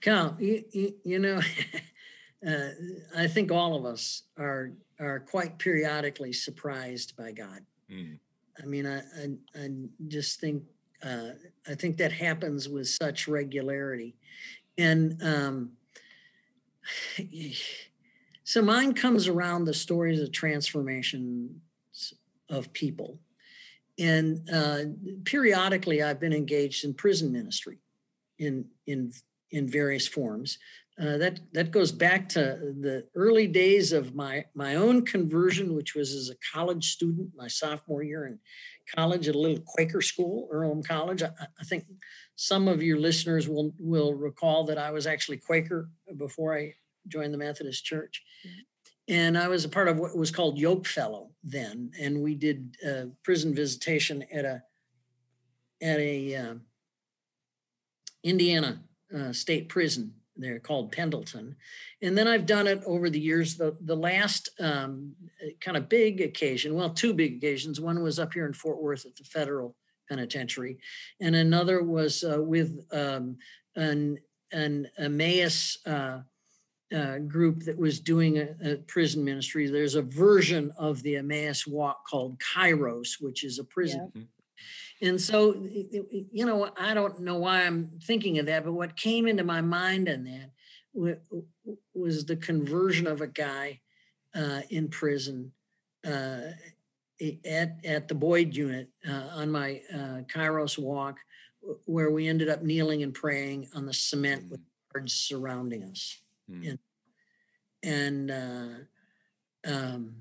Cal, 0.00 0.36
you, 0.38 0.64
you, 0.70 0.94
you 1.04 1.18
know, 1.18 1.40
uh, 2.46 2.68
I 3.16 3.26
think 3.26 3.50
all 3.50 3.76
of 3.76 3.84
us 3.84 4.22
are 4.38 4.72
are 5.00 5.18
quite 5.18 5.58
periodically 5.58 6.32
surprised 6.32 7.16
by 7.16 7.32
God. 7.32 7.62
Mm. 7.90 8.18
I 8.62 8.66
mean, 8.66 8.86
I 8.86 8.98
I, 8.98 9.30
I 9.56 9.68
just 10.06 10.38
think 10.38 10.62
uh, 11.02 11.30
I 11.68 11.74
think 11.74 11.96
that 11.96 12.12
happens 12.12 12.68
with 12.68 12.88
such 12.88 13.26
regularity, 13.26 14.14
and 14.78 15.20
um, 15.20 15.72
so 18.44 18.62
mine 18.62 18.94
comes 18.94 19.26
around 19.26 19.64
the 19.64 19.74
stories 19.74 20.20
of 20.20 20.30
transformation 20.30 21.60
of 22.48 22.72
people, 22.72 23.18
and 24.00 24.48
uh, 24.52 24.78
periodically 25.24 26.02
I've 26.02 26.18
been 26.18 26.32
engaged 26.32 26.84
in 26.84 26.94
prison 26.94 27.30
ministry, 27.30 27.78
in 28.38 28.66
in 28.86 29.12
in 29.50 29.68
various 29.68 30.08
forms. 30.08 30.58
Uh, 31.00 31.16
that 31.16 31.40
that 31.52 31.70
goes 31.70 31.92
back 31.92 32.28
to 32.28 32.74
the 32.80 33.06
early 33.14 33.46
days 33.46 33.92
of 33.92 34.14
my 34.14 34.44
my 34.54 34.74
own 34.74 35.04
conversion, 35.04 35.74
which 35.74 35.94
was 35.94 36.12
as 36.12 36.30
a 36.30 36.56
college 36.56 36.92
student, 36.92 37.30
my 37.36 37.48
sophomore 37.48 38.02
year 38.02 38.26
in 38.26 38.38
college 38.94 39.28
at 39.28 39.34
a 39.34 39.38
little 39.38 39.62
Quaker 39.66 40.02
school, 40.02 40.48
Earlham 40.50 40.82
College. 40.82 41.22
I, 41.22 41.30
I 41.58 41.64
think 41.64 41.84
some 42.36 42.68
of 42.68 42.82
your 42.82 42.98
listeners 42.98 43.48
will 43.48 43.72
will 43.78 44.14
recall 44.14 44.64
that 44.64 44.78
I 44.78 44.90
was 44.90 45.06
actually 45.06 45.38
Quaker 45.38 45.88
before 46.16 46.56
I 46.56 46.74
joined 47.08 47.32
the 47.32 47.38
Methodist 47.38 47.84
Church, 47.84 48.22
and 49.10 49.36
I 49.36 49.48
was 49.48 49.66
a 49.66 49.68
part 49.68 49.88
of 49.88 49.98
what 49.98 50.16
was 50.16 50.30
called 50.30 50.58
Yoke 50.58 50.86
Fellow 50.86 51.30
then, 51.44 51.90
and 52.00 52.22
we 52.22 52.34
did 52.34 52.76
uh, 52.86 53.06
prison 53.22 53.54
visitation 53.54 54.24
at 54.32 54.46
a 54.46 54.62
at 55.82 55.98
a 55.98 56.36
uh, 56.36 56.54
Indiana 58.22 58.80
uh, 59.14 59.32
state 59.32 59.68
prison 59.68 60.14
they're 60.40 60.58
called 60.58 60.92
Pendleton. 60.92 61.56
And 62.02 62.16
then 62.16 62.26
I've 62.26 62.46
done 62.46 62.66
it 62.66 62.82
over 62.86 63.10
the 63.10 63.20
years. 63.20 63.56
The, 63.56 63.76
the 63.80 63.96
last 63.96 64.48
um, 64.58 65.14
kind 65.60 65.76
of 65.76 65.88
big 65.88 66.20
occasion, 66.20 66.74
well, 66.74 66.90
two 66.90 67.12
big 67.12 67.36
occasions. 67.36 67.80
One 67.80 68.02
was 68.02 68.18
up 68.18 68.32
here 68.32 68.46
in 68.46 68.54
Fort 68.54 68.82
Worth 68.82 69.04
at 69.04 69.16
the 69.16 69.24
federal 69.24 69.76
penitentiary, 70.08 70.78
and 71.20 71.36
another 71.36 71.82
was 71.82 72.24
uh, 72.24 72.42
with 72.42 72.80
um, 72.90 73.36
an, 73.76 74.18
an 74.50 74.88
Emmaus 74.98 75.78
uh, 75.86 76.20
uh, 76.94 77.18
group 77.18 77.64
that 77.64 77.78
was 77.78 78.00
doing 78.00 78.38
a, 78.38 78.48
a, 78.64 78.76
prison 78.76 79.24
ministry. 79.24 79.68
There's 79.68 79.94
a 79.94 80.02
version 80.02 80.72
of 80.76 81.02
the 81.02 81.16
Emmaus 81.16 81.66
Walk 81.66 82.06
called 82.08 82.40
Kairos, 82.40 83.20
which 83.20 83.44
is 83.44 83.58
a 83.58 83.64
prison. 83.64 84.10
Yeah. 84.14 84.20
Mm-hmm. 84.22 85.06
And 85.08 85.20
so, 85.20 85.54
you 85.54 86.44
know, 86.44 86.70
I 86.78 86.92
don't 86.92 87.20
know 87.20 87.38
why 87.38 87.62
I'm 87.62 87.92
thinking 88.02 88.38
of 88.38 88.46
that, 88.46 88.64
but 88.64 88.72
what 88.72 88.96
came 88.96 89.26
into 89.26 89.44
my 89.44 89.62
mind 89.62 90.08
on 90.08 90.24
that 90.24 91.20
was 91.94 92.26
the 92.26 92.36
conversion 92.36 93.06
of 93.06 93.20
a 93.20 93.26
guy 93.26 93.80
uh, 94.34 94.60
in 94.68 94.88
prison 94.88 95.52
uh, 96.06 96.40
at, 97.46 97.78
at 97.84 98.08
the 98.08 98.14
Boyd 98.14 98.54
unit 98.54 98.90
uh, 99.08 99.28
on 99.34 99.50
my 99.50 99.80
uh, 99.92 100.22
Kairos 100.32 100.78
walk, 100.78 101.18
where 101.84 102.10
we 102.10 102.28
ended 102.28 102.48
up 102.48 102.62
kneeling 102.62 103.02
and 103.02 103.14
praying 103.14 103.68
on 103.74 103.86
the 103.86 103.94
cement 103.94 104.46
mm. 104.46 104.50
with 104.50 104.60
guards 104.92 105.14
surrounding 105.14 105.84
us. 105.84 106.20
Mm. 106.50 106.78
And, 107.82 108.30
and 108.30 108.86
uh, 109.66 109.70
um, 109.72 110.14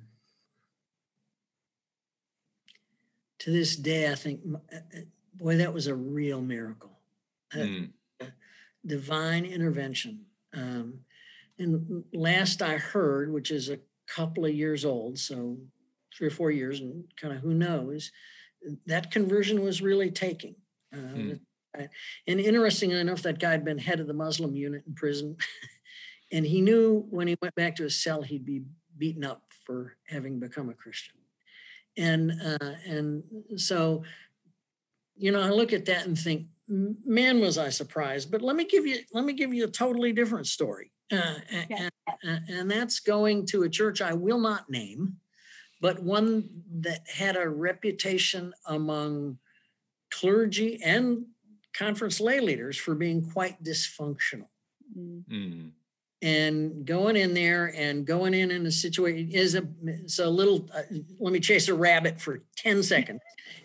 to 3.39 3.51
this 3.51 3.75
day, 3.75 4.11
I 4.11 4.15
think, 4.15 4.41
uh, 4.53 4.75
uh, 4.75 4.99
boy, 5.33 5.57
that 5.57 5.73
was 5.73 5.87
a 5.87 5.95
real 5.95 6.41
miracle. 6.41 6.91
Mm. 7.53 7.89
divine 8.85 9.43
intervention. 9.43 10.25
Um, 10.53 10.99
and 11.57 12.03
last 12.13 12.61
I 12.61 12.77
heard, 12.77 13.33
which 13.33 13.51
is 13.51 13.69
a 13.69 13.79
couple 14.07 14.45
of 14.45 14.53
years 14.53 14.85
old, 14.85 15.17
so 15.17 15.57
three 16.15 16.27
or 16.27 16.31
four 16.31 16.51
years, 16.51 16.79
and 16.79 17.03
kind 17.19 17.33
of 17.33 17.41
who 17.41 17.53
knows, 17.53 18.11
that 18.85 19.11
conversion 19.11 19.61
was 19.61 19.81
really 19.81 20.11
taking. 20.11 20.55
Uh, 20.93 20.97
hmm. 20.97 21.31
And 22.27 22.39
interestingly 22.39 22.99
enough, 22.99 23.21
that 23.21 23.39
guy 23.39 23.51
had 23.51 23.63
been 23.63 23.77
head 23.77 23.99
of 23.99 24.07
the 24.07 24.13
Muslim 24.13 24.55
unit 24.55 24.83
in 24.87 24.95
prison, 24.95 25.37
and 26.31 26.45
he 26.45 26.61
knew 26.61 27.05
when 27.09 27.27
he 27.27 27.35
went 27.41 27.55
back 27.55 27.75
to 27.77 27.83
his 27.83 28.01
cell 28.01 28.21
he'd 28.21 28.45
be 28.45 28.63
beaten 28.97 29.23
up 29.23 29.43
for 29.65 29.95
having 30.07 30.39
become 30.39 30.69
a 30.69 30.73
Christian. 30.73 31.15
And 31.97 32.31
uh, 32.31 32.73
and 32.85 33.23
so, 33.57 34.03
you 35.15 35.31
know, 35.31 35.41
I 35.41 35.49
look 35.49 35.73
at 35.73 35.85
that 35.85 36.05
and 36.05 36.17
think, 36.17 36.47
man, 36.67 37.39
was 37.39 37.57
I 37.57 37.69
surprised. 37.69 38.31
But 38.31 38.41
let 38.41 38.55
me 38.55 38.65
give 38.65 38.85
you 38.85 38.99
let 39.13 39.25
me 39.25 39.33
give 39.33 39.53
you 39.53 39.65
a 39.65 39.71
totally 39.71 40.13
different 40.13 40.47
story. 40.47 40.91
Uh, 41.11 41.35
yeah. 41.51 41.89
and, 42.21 42.41
and, 42.47 42.71
that's 42.71 42.99
going 42.99 43.43
to 43.43 43.63
a 43.63 43.69
church 43.69 43.99
I 43.99 44.13
will 44.13 44.37
not 44.37 44.69
name, 44.69 45.17
but 45.81 46.03
one 46.03 46.47
that 46.81 46.99
had 47.11 47.35
a 47.35 47.49
reputation 47.49 48.53
among 48.67 49.39
clergy 50.11 50.79
and 50.83 51.25
conference 51.73 52.19
lay 52.19 52.39
leaders 52.39 52.77
for 52.77 52.93
being 52.93 53.27
quite 53.27 53.63
dysfunctional. 53.63 54.49
Mm. 54.95 55.71
And 56.21 56.85
going 56.85 57.15
in 57.15 57.33
there 57.33 57.73
and 57.75 58.05
going 58.05 58.33
in 58.33 58.51
in 58.51 58.65
a 58.65 58.71
situation 58.71 59.31
is 59.31 59.55
a 59.55 59.63
it's 59.85 60.19
a 60.19 60.29
little. 60.29 60.67
Uh, 60.73 60.81
let 61.19 61.31
me 61.31 61.39
chase 61.39 61.69
a 61.69 61.73
rabbit 61.73 62.19
for 62.19 62.43
ten 62.57 62.83
seconds. 62.83 63.21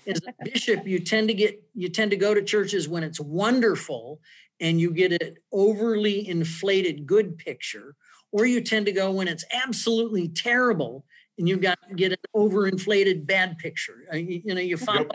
As 0.06 0.20
a 0.28 0.44
bishop, 0.44 0.86
you 0.86 1.00
tend 1.00 1.28
to 1.28 1.34
get 1.34 1.62
you 1.74 1.88
tend 1.88 2.12
to 2.12 2.16
go 2.16 2.32
to 2.32 2.42
churches 2.42 2.88
when 2.88 3.02
it's 3.02 3.18
wonderful 3.18 4.20
and 4.60 4.80
you 4.80 4.92
get 4.92 5.20
an 5.20 5.36
overly 5.52 6.28
inflated 6.28 7.06
good 7.06 7.38
picture, 7.38 7.96
or 8.30 8.46
you 8.46 8.60
tend 8.60 8.86
to 8.86 8.92
go 8.92 9.10
when 9.10 9.26
it's 9.26 9.44
absolutely 9.52 10.28
terrible 10.28 11.04
and 11.38 11.48
you 11.48 11.56
got 11.56 11.78
to 11.88 11.94
get 11.94 12.12
an 12.12 12.18
overinflated 12.34 13.26
bad 13.26 13.58
picture. 13.58 14.04
Uh, 14.12 14.16
you, 14.16 14.42
you, 14.44 14.54
know, 14.54 14.60
you 14.60 14.76
find 14.76 15.10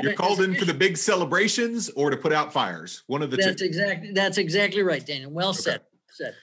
you're 0.00 0.12
called 0.14 0.40
in 0.40 0.54
for 0.54 0.64
the 0.64 0.74
big 0.74 0.96
celebrations 0.96 1.88
or 1.90 2.10
to 2.10 2.16
put 2.16 2.32
out 2.32 2.52
fires. 2.52 3.04
One 3.06 3.22
of 3.22 3.30
the 3.30 3.36
that's 3.36 3.60
two. 3.60 3.64
exactly 3.64 4.12
that's 4.12 4.38
exactly 4.38 4.82
right, 4.82 5.04
Daniel. 5.04 5.30
Well 5.30 5.50
okay. 5.50 5.58
said. 5.58 5.80
Said. 6.10 6.34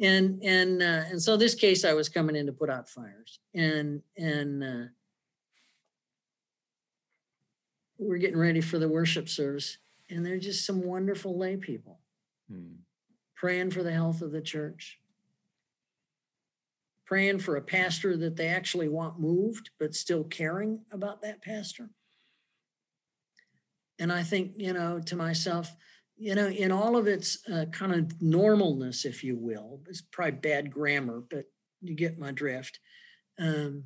And 0.00 0.42
and 0.42 0.82
uh, 0.82 1.04
and 1.08 1.22
so 1.22 1.36
this 1.36 1.54
case, 1.54 1.84
I 1.84 1.94
was 1.94 2.08
coming 2.08 2.34
in 2.34 2.46
to 2.46 2.52
put 2.52 2.68
out 2.68 2.88
fires, 2.88 3.38
and 3.54 4.02
and 4.16 4.64
uh, 4.64 4.84
we're 7.98 8.18
getting 8.18 8.38
ready 8.38 8.60
for 8.60 8.80
the 8.80 8.88
worship 8.88 9.28
service, 9.28 9.78
and 10.10 10.26
they're 10.26 10.38
just 10.38 10.66
some 10.66 10.82
wonderful 10.82 11.38
lay 11.38 11.56
people 11.56 12.00
hmm. 12.50 12.74
praying 13.36 13.70
for 13.70 13.84
the 13.84 13.92
health 13.92 14.20
of 14.20 14.32
the 14.32 14.40
church 14.40 14.98
praying 17.04 17.38
for 17.38 17.56
a 17.56 17.62
pastor 17.62 18.16
that 18.16 18.36
they 18.36 18.48
actually 18.48 18.88
want 18.88 19.20
moved, 19.20 19.70
but 19.78 19.94
still 19.94 20.24
caring 20.24 20.80
about 20.90 21.22
that 21.22 21.42
pastor. 21.42 21.90
And 23.98 24.12
I 24.12 24.22
think, 24.22 24.52
you 24.56 24.72
know, 24.72 25.00
to 25.00 25.16
myself, 25.16 25.74
you 26.16 26.34
know, 26.34 26.46
in 26.46 26.70
all 26.70 26.96
of 26.96 27.06
its 27.06 27.38
uh, 27.52 27.66
kind 27.72 27.92
of 27.92 28.18
normalness, 28.18 29.04
if 29.04 29.24
you 29.24 29.36
will, 29.36 29.80
it's 29.88 30.00
probably 30.00 30.32
bad 30.32 30.70
grammar, 30.72 31.22
but 31.28 31.46
you 31.80 31.94
get 31.94 32.18
my 32.18 32.30
drift. 32.30 32.78
Um, 33.38 33.84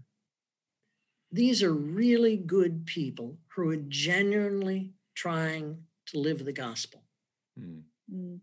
these 1.32 1.62
are 1.62 1.72
really 1.72 2.36
good 2.36 2.86
people 2.86 3.38
who 3.54 3.70
are 3.70 3.76
genuinely 3.76 4.92
trying 5.14 5.84
to 6.06 6.18
live 6.18 6.44
the 6.44 6.52
gospel. 6.52 7.02
Mm. 7.58 8.40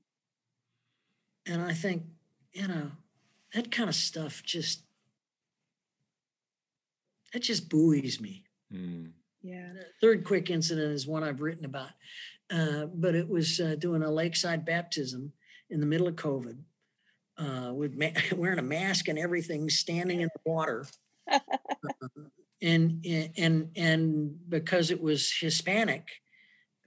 And 1.47 1.61
I 1.61 1.73
think, 1.73 2.03
you 2.53 2.67
know, 2.67 2.91
that 3.53 3.71
kind 3.71 3.89
of 3.89 3.95
stuff 3.95 4.43
just 4.43 4.81
that 7.33 7.43
just 7.43 7.69
buoys 7.69 8.19
me. 8.19 8.43
Mm. 8.73 9.11
Yeah. 9.41 9.73
The 9.73 9.85
third 10.01 10.23
quick 10.23 10.49
incident 10.49 10.91
is 10.91 11.05
one 11.05 11.23
I've 11.23 11.41
written 11.41 11.65
about, 11.65 11.89
uh, 12.51 12.85
but 12.93 13.15
it 13.15 13.27
was 13.27 13.59
uh, 13.59 13.75
doing 13.77 14.03
a 14.03 14.11
lakeside 14.11 14.65
baptism 14.65 15.33
in 15.69 15.79
the 15.79 15.85
middle 15.85 16.07
of 16.07 16.15
COVID, 16.15 16.57
uh, 17.37 17.73
with 17.73 17.95
ma- 17.95 18.09
wearing 18.35 18.59
a 18.59 18.63
mask 18.63 19.07
and 19.07 19.17
everything, 19.17 19.69
standing 19.69 20.21
in 20.21 20.29
the 20.33 20.51
water, 20.51 20.85
uh, 21.31 21.39
and 22.61 23.05
and 23.37 23.69
and 23.75 24.49
because 24.49 24.91
it 24.91 25.01
was 25.01 25.31
Hispanic, 25.39 26.07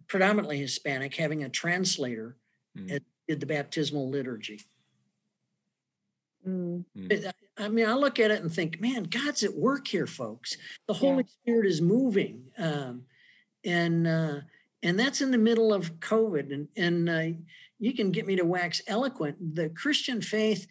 predominantly 0.07 0.59
Hispanic, 0.59 1.15
having 1.15 1.43
a 1.43 1.49
translator 1.49 2.37
mm. 2.77 3.01
did 3.27 3.41
the 3.41 3.47
baptismal 3.47 4.09
liturgy. 4.09 4.61
Mm. 6.47 6.85
mm. 6.97 7.33
I 7.59 7.69
mean, 7.69 7.89
I 7.89 7.95
look 7.95 8.21
at 8.21 8.31
it 8.31 8.41
and 8.41 8.53
think, 8.53 8.81
man, 8.81 9.05
God's 9.05 9.43
at 9.43 9.57
work 9.57 9.89
here, 9.89 10.07
folks. 10.07 10.57
The 10.87 10.95
Holy 10.95 11.25
yeah. 11.25 11.33
Spirit 11.43 11.67
is 11.67 11.81
moving, 11.81 12.45
um, 12.57 13.03
and 13.65 14.07
uh, 14.07 14.41
and 14.83 14.99
that's 14.99 15.21
in 15.21 15.31
the 15.31 15.39
middle 15.39 15.73
of 15.73 16.01
COVID. 16.01 16.53
And 16.53 16.69
and 16.77 17.09
uh, 17.09 17.39
you 17.79 17.95
can 17.95 18.11
get 18.11 18.27
me 18.27 18.37
to 18.37 18.45
wax 18.45 18.83
eloquent. 18.87 19.55
The 19.55 19.69
Christian 19.71 20.21
faith 20.21 20.67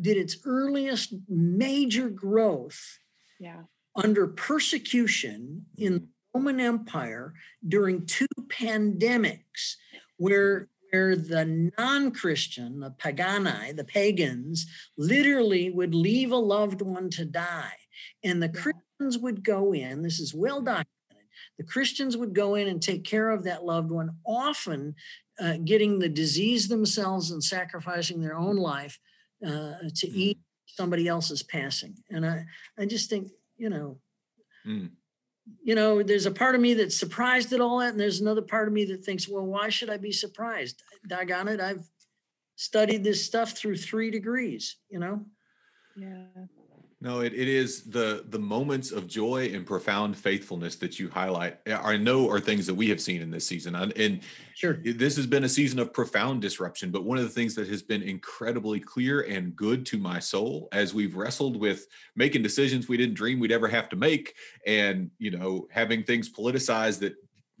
did 0.00 0.16
its 0.16 0.36
earliest 0.44 1.14
major 1.28 2.08
growth, 2.08 2.98
yeah. 3.38 3.62
under 3.94 4.26
persecution 4.26 5.66
in 5.76 5.92
the 5.94 6.08
Roman 6.34 6.60
Empire 6.60 7.34
during 7.66 8.06
two 8.06 8.26
pandemics, 8.48 9.76
where 10.16 10.68
where 10.90 11.16
the 11.16 11.70
non-Christian, 11.78 12.80
the 12.80 12.90
pagani, 12.90 13.72
the 13.72 13.84
pagans, 13.84 14.66
literally 14.98 15.70
would 15.70 15.94
leave 15.94 16.30
a 16.32 16.36
loved 16.36 16.82
one 16.82 17.08
to 17.08 17.24
die. 17.24 17.72
And 18.22 18.42
the 18.42 18.50
Christians 18.50 19.16
would 19.18 19.42
go 19.42 19.72
in, 19.72 20.02
this 20.02 20.20
is 20.20 20.34
well 20.34 20.60
documented, 20.60 20.86
the 21.58 21.64
Christians 21.64 22.16
would 22.16 22.34
go 22.34 22.54
in 22.54 22.68
and 22.68 22.80
take 22.80 23.04
care 23.04 23.30
of 23.30 23.44
that 23.44 23.64
loved 23.64 23.90
one, 23.90 24.16
often 24.26 24.94
uh, 25.40 25.58
getting 25.64 25.98
the 25.98 26.08
disease 26.08 26.68
themselves 26.68 27.30
and 27.30 27.42
sacrificing 27.42 28.20
their 28.20 28.36
own 28.36 28.56
life 28.56 28.98
uh, 29.44 29.74
to 29.94 30.06
mm. 30.06 30.14
eat 30.14 30.38
somebody 30.66 31.08
else's 31.08 31.42
passing. 31.42 31.94
And 32.10 32.24
I, 32.24 32.44
I 32.78 32.86
just 32.86 33.10
think, 33.10 33.30
you 33.56 33.70
know, 33.70 33.98
mm 34.66 34.90
you 35.62 35.74
know, 35.74 36.02
there's 36.02 36.26
a 36.26 36.30
part 36.30 36.54
of 36.54 36.60
me 36.60 36.74
that's 36.74 36.96
surprised 36.96 37.52
at 37.52 37.60
all 37.60 37.78
that, 37.78 37.90
and 37.90 38.00
there's 38.00 38.20
another 38.20 38.42
part 38.42 38.68
of 38.68 38.74
me 38.74 38.84
that 38.86 39.04
thinks, 39.04 39.28
well, 39.28 39.44
why 39.44 39.68
should 39.68 39.90
I 39.90 39.96
be 39.96 40.12
surprised? 40.12 40.82
Doggone 41.06 41.48
it, 41.48 41.60
I've 41.60 41.84
studied 42.56 43.04
this 43.04 43.24
stuff 43.24 43.52
through 43.52 43.76
three 43.76 44.10
degrees, 44.10 44.76
you 44.88 44.98
know? 44.98 45.24
Yeah. 45.96 46.26
No, 47.02 47.18
it, 47.18 47.34
it 47.34 47.48
is 47.48 47.82
the 47.82 48.24
the 48.28 48.38
moments 48.38 48.92
of 48.92 49.08
joy 49.08 49.50
and 49.52 49.66
profound 49.66 50.16
faithfulness 50.16 50.76
that 50.76 51.00
you 51.00 51.10
highlight. 51.10 51.58
Eh, 51.66 51.76
I 51.76 51.96
know 51.96 52.30
are 52.30 52.38
things 52.38 52.64
that 52.66 52.74
we 52.74 52.88
have 52.90 53.00
seen 53.00 53.20
in 53.20 53.28
this 53.28 53.44
season, 53.44 53.74
and 53.74 54.20
sure, 54.54 54.74
this 54.74 55.16
has 55.16 55.26
been 55.26 55.42
a 55.42 55.48
season 55.48 55.80
of 55.80 55.92
profound 55.92 56.42
disruption. 56.42 56.92
But 56.92 57.02
one 57.02 57.18
of 57.18 57.24
the 57.24 57.30
things 57.30 57.56
that 57.56 57.66
has 57.66 57.82
been 57.82 58.02
incredibly 58.02 58.78
clear 58.78 59.22
and 59.22 59.56
good 59.56 59.84
to 59.86 59.98
my 59.98 60.20
soul 60.20 60.68
as 60.70 60.94
we've 60.94 61.16
wrestled 61.16 61.56
with 61.56 61.88
making 62.14 62.44
decisions 62.44 62.86
we 62.86 62.96
didn't 62.96 63.16
dream 63.16 63.40
we'd 63.40 63.50
ever 63.50 63.66
have 63.66 63.88
to 63.88 63.96
make, 63.96 64.36
and 64.64 65.10
you 65.18 65.32
know 65.32 65.66
having 65.72 66.04
things 66.04 66.30
politicized 66.30 67.00
that 67.00 67.16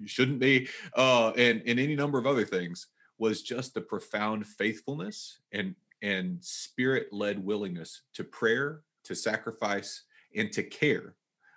shouldn't 0.06 0.38
be, 0.38 0.68
uh, 0.96 1.30
and 1.30 1.64
and 1.66 1.80
any 1.80 1.96
number 1.96 2.16
of 2.16 2.28
other 2.28 2.44
things 2.44 2.86
was 3.18 3.42
just 3.42 3.74
the 3.74 3.80
profound 3.80 4.46
faithfulness 4.46 5.40
and 5.50 5.74
and 6.00 6.38
spirit 6.44 7.08
led 7.12 7.44
willingness 7.44 8.02
to 8.14 8.22
prayer 8.22 8.82
to 9.04 9.14
sacrifice 9.14 10.02
and 10.34 10.52
to 10.52 10.62
care 10.62 11.14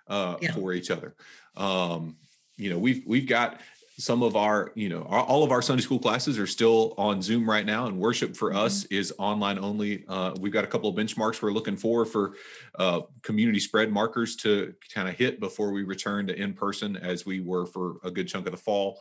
uh, 0.07 0.35
yeah. 0.41 0.53
for 0.53 0.73
each 0.73 0.91
other. 0.91 1.15
Um, 1.55 2.17
you 2.57 2.69
know, 2.69 2.77
we've 2.77 3.03
we've 3.05 3.27
got 3.27 3.59
some 3.97 4.23
of 4.23 4.35
our, 4.35 4.71
you 4.75 4.89
know, 4.89 5.03
our, 5.03 5.21
all 5.21 5.43
of 5.43 5.51
our 5.51 5.61
Sunday 5.61 5.81
school 5.81 5.99
classes 5.99 6.37
are 6.37 6.47
still 6.47 6.93
on 6.97 7.21
Zoom 7.21 7.49
right 7.49 7.65
now, 7.65 7.87
and 7.87 7.97
worship 7.97 8.35
for 8.35 8.49
mm-hmm. 8.49 8.59
us 8.59 8.83
is 8.85 9.13
online 9.17 9.57
only. 9.57 10.03
Uh, 10.07 10.33
we've 10.39 10.51
got 10.51 10.63
a 10.63 10.67
couple 10.67 10.89
of 10.89 10.95
benchmarks 10.95 11.41
we're 11.41 11.51
looking 11.51 11.77
for 11.77 12.05
for 12.05 12.33
uh, 12.77 13.01
community 13.21 13.59
spread 13.59 13.91
markers 13.91 14.35
to 14.37 14.73
kind 14.93 15.07
of 15.07 15.15
hit 15.15 15.39
before 15.39 15.71
we 15.71 15.83
return 15.83 16.27
to 16.27 16.35
in 16.35 16.53
person, 16.53 16.97
as 16.97 17.25
we 17.25 17.39
were 17.39 17.65
for 17.65 17.97
a 18.03 18.11
good 18.11 18.27
chunk 18.27 18.45
of 18.47 18.51
the 18.51 18.57
fall. 18.57 18.99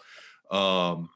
Um, 0.51 1.11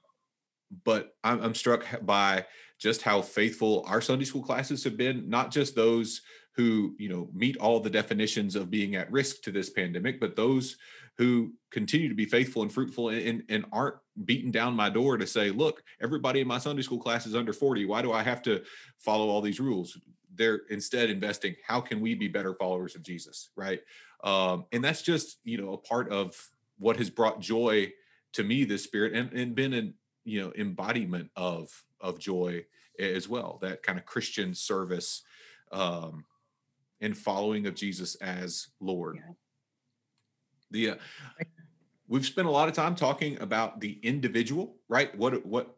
but 0.85 1.15
I'm, 1.23 1.41
I'm 1.41 1.55
struck 1.55 1.85
by 2.05 2.47
just 2.79 3.03
how 3.03 3.23
faithful 3.23 3.85
our 3.87 4.01
Sunday 4.01 4.25
school 4.25 4.43
classes 4.43 4.85
have 4.85 4.97
been, 4.97 5.29
not 5.29 5.51
just 5.51 5.75
those 5.75 6.23
who 6.59 6.95
you 6.99 7.09
know 7.09 7.31
meet 7.33 7.57
all 7.57 7.81
the 7.81 7.89
definitions 7.89 8.57
of 8.57 8.71
being 8.71 8.97
at 8.97 9.11
risk 9.11 9.43
to 9.43 9.53
this 9.53 9.71
pandemic 9.71 10.21
but 10.21 10.37
those 10.37 10.77
who 11.17 11.53
continue 11.71 12.09
to 12.09 12.15
be 12.15 12.25
faithful 12.25 12.63
and 12.63 12.73
fruitful 12.73 13.09
and, 13.09 13.43
and 13.49 13.65
aren't 13.73 13.97
beaten 14.25 14.51
down 14.51 14.75
my 14.75 14.91
door 14.91 15.17
to 15.17 15.27
say 15.27 15.51
look 15.51 15.83
everybody 16.01 16.41
in 16.41 16.49
my 16.49 16.59
sunday 16.59 16.83
school 16.83 16.99
class 16.99 17.27
is 17.27 17.37
under 17.37 17.53
40 17.53 17.87
why 17.87 18.03
do 18.03 18.13
i 18.13 18.23
have 18.23 18.43
to 18.43 18.63
follow 18.99 19.29
all 19.29 19.41
these 19.41 19.61
rules? 19.61 19.99
They're 20.35 20.63
instead 20.71 21.11
investing 21.11 21.57
how 21.67 21.81
can 21.81 22.01
we 22.01 22.15
be 22.15 22.29
better 22.29 22.55
followers 22.55 22.95
of 22.95 23.03
jesus? 23.03 23.51
Right? 23.57 23.81
Um, 24.23 24.67
and 24.73 24.85
that's 24.85 25.03
just 25.03 25.39
you 25.45 25.59
know 25.59 25.73
a 25.73 25.79
part 25.79 26.11
of 26.11 26.37
what 26.79 26.97
has 26.97 27.11
brought 27.11 27.41
joy 27.41 27.93
to 28.35 28.45
me 28.45 28.65
this 28.65 28.85
spirit 28.85 29.15
and, 29.15 29.33
and 29.33 29.55
been 29.55 29.73
an 29.73 29.95
you 30.25 30.41
know 30.41 30.53
embodiment 30.57 31.31
of 31.37 31.85
of 32.01 32.19
joy 32.19 32.65
as 32.99 33.29
well 33.29 33.59
that 33.63 33.83
kind 33.83 33.99
of 33.99 34.05
christian 34.05 34.55
service 34.55 35.23
um, 35.71 36.25
and 37.01 37.17
following 37.17 37.67
of 37.67 37.75
Jesus 37.75 38.15
as 38.17 38.69
Lord. 38.81 39.17
Yeah. 39.17 39.33
The 40.71 40.91
uh, 40.91 41.45
we've 42.09 42.27
spent 42.27 42.49
a 42.49 42.51
lot 42.51 42.69
of 42.69 42.75
time 42.75 42.95
talking 42.95 43.41
about 43.41 43.81
the 43.81 43.99
individual, 44.03 44.77
right? 44.89 45.17
What 45.17 45.45
what 45.47 45.77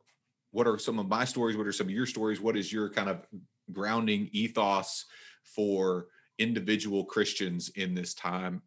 what 0.52 0.66
are 0.66 0.78
some 0.78 0.98
of 0.98 1.08
my 1.08 1.24
stories? 1.24 1.56
What 1.56 1.66
are 1.66 1.72
some 1.72 1.86
of 1.86 1.92
your 1.92 2.06
stories? 2.06 2.40
What 2.40 2.56
is 2.56 2.72
your 2.72 2.90
kind 2.90 3.08
of 3.08 3.26
grounding 3.72 4.28
ethos 4.32 5.06
for 5.44 6.08
individual 6.38 7.04
Christians 7.04 7.68
in 7.70 7.94
this 7.94 8.14
time? 8.14 8.62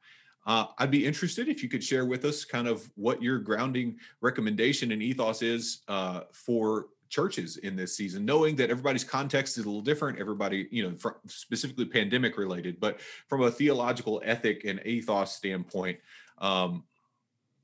Uh, 0.45 0.65
I'd 0.77 0.91
be 0.91 1.05
interested 1.05 1.47
if 1.47 1.63
you 1.63 1.69
could 1.69 1.83
share 1.83 2.05
with 2.05 2.25
us 2.25 2.43
kind 2.43 2.67
of 2.67 2.89
what 2.95 3.21
your 3.21 3.39
grounding 3.39 3.97
recommendation 4.21 4.91
and 4.91 5.01
ethos 5.01 5.41
is 5.41 5.81
uh, 5.87 6.21
for 6.33 6.87
churches 7.13 7.57
in 7.57 7.75
this 7.75 7.95
season, 7.95 8.25
knowing 8.25 8.55
that 8.55 8.71
everybody's 8.71 9.03
context 9.03 9.59
is 9.59 9.65
a 9.65 9.67
little 9.67 9.83
different. 9.83 10.17
Everybody, 10.19 10.67
you 10.71 10.89
know, 10.89 11.13
specifically 11.27 11.85
pandemic 11.85 12.39
related, 12.39 12.79
but 12.79 12.99
from 13.27 13.43
a 13.43 13.51
theological 13.51 14.19
ethic 14.25 14.63
and 14.65 14.81
ethos 14.83 15.31
standpoint, 15.35 15.99
um, 16.39 16.83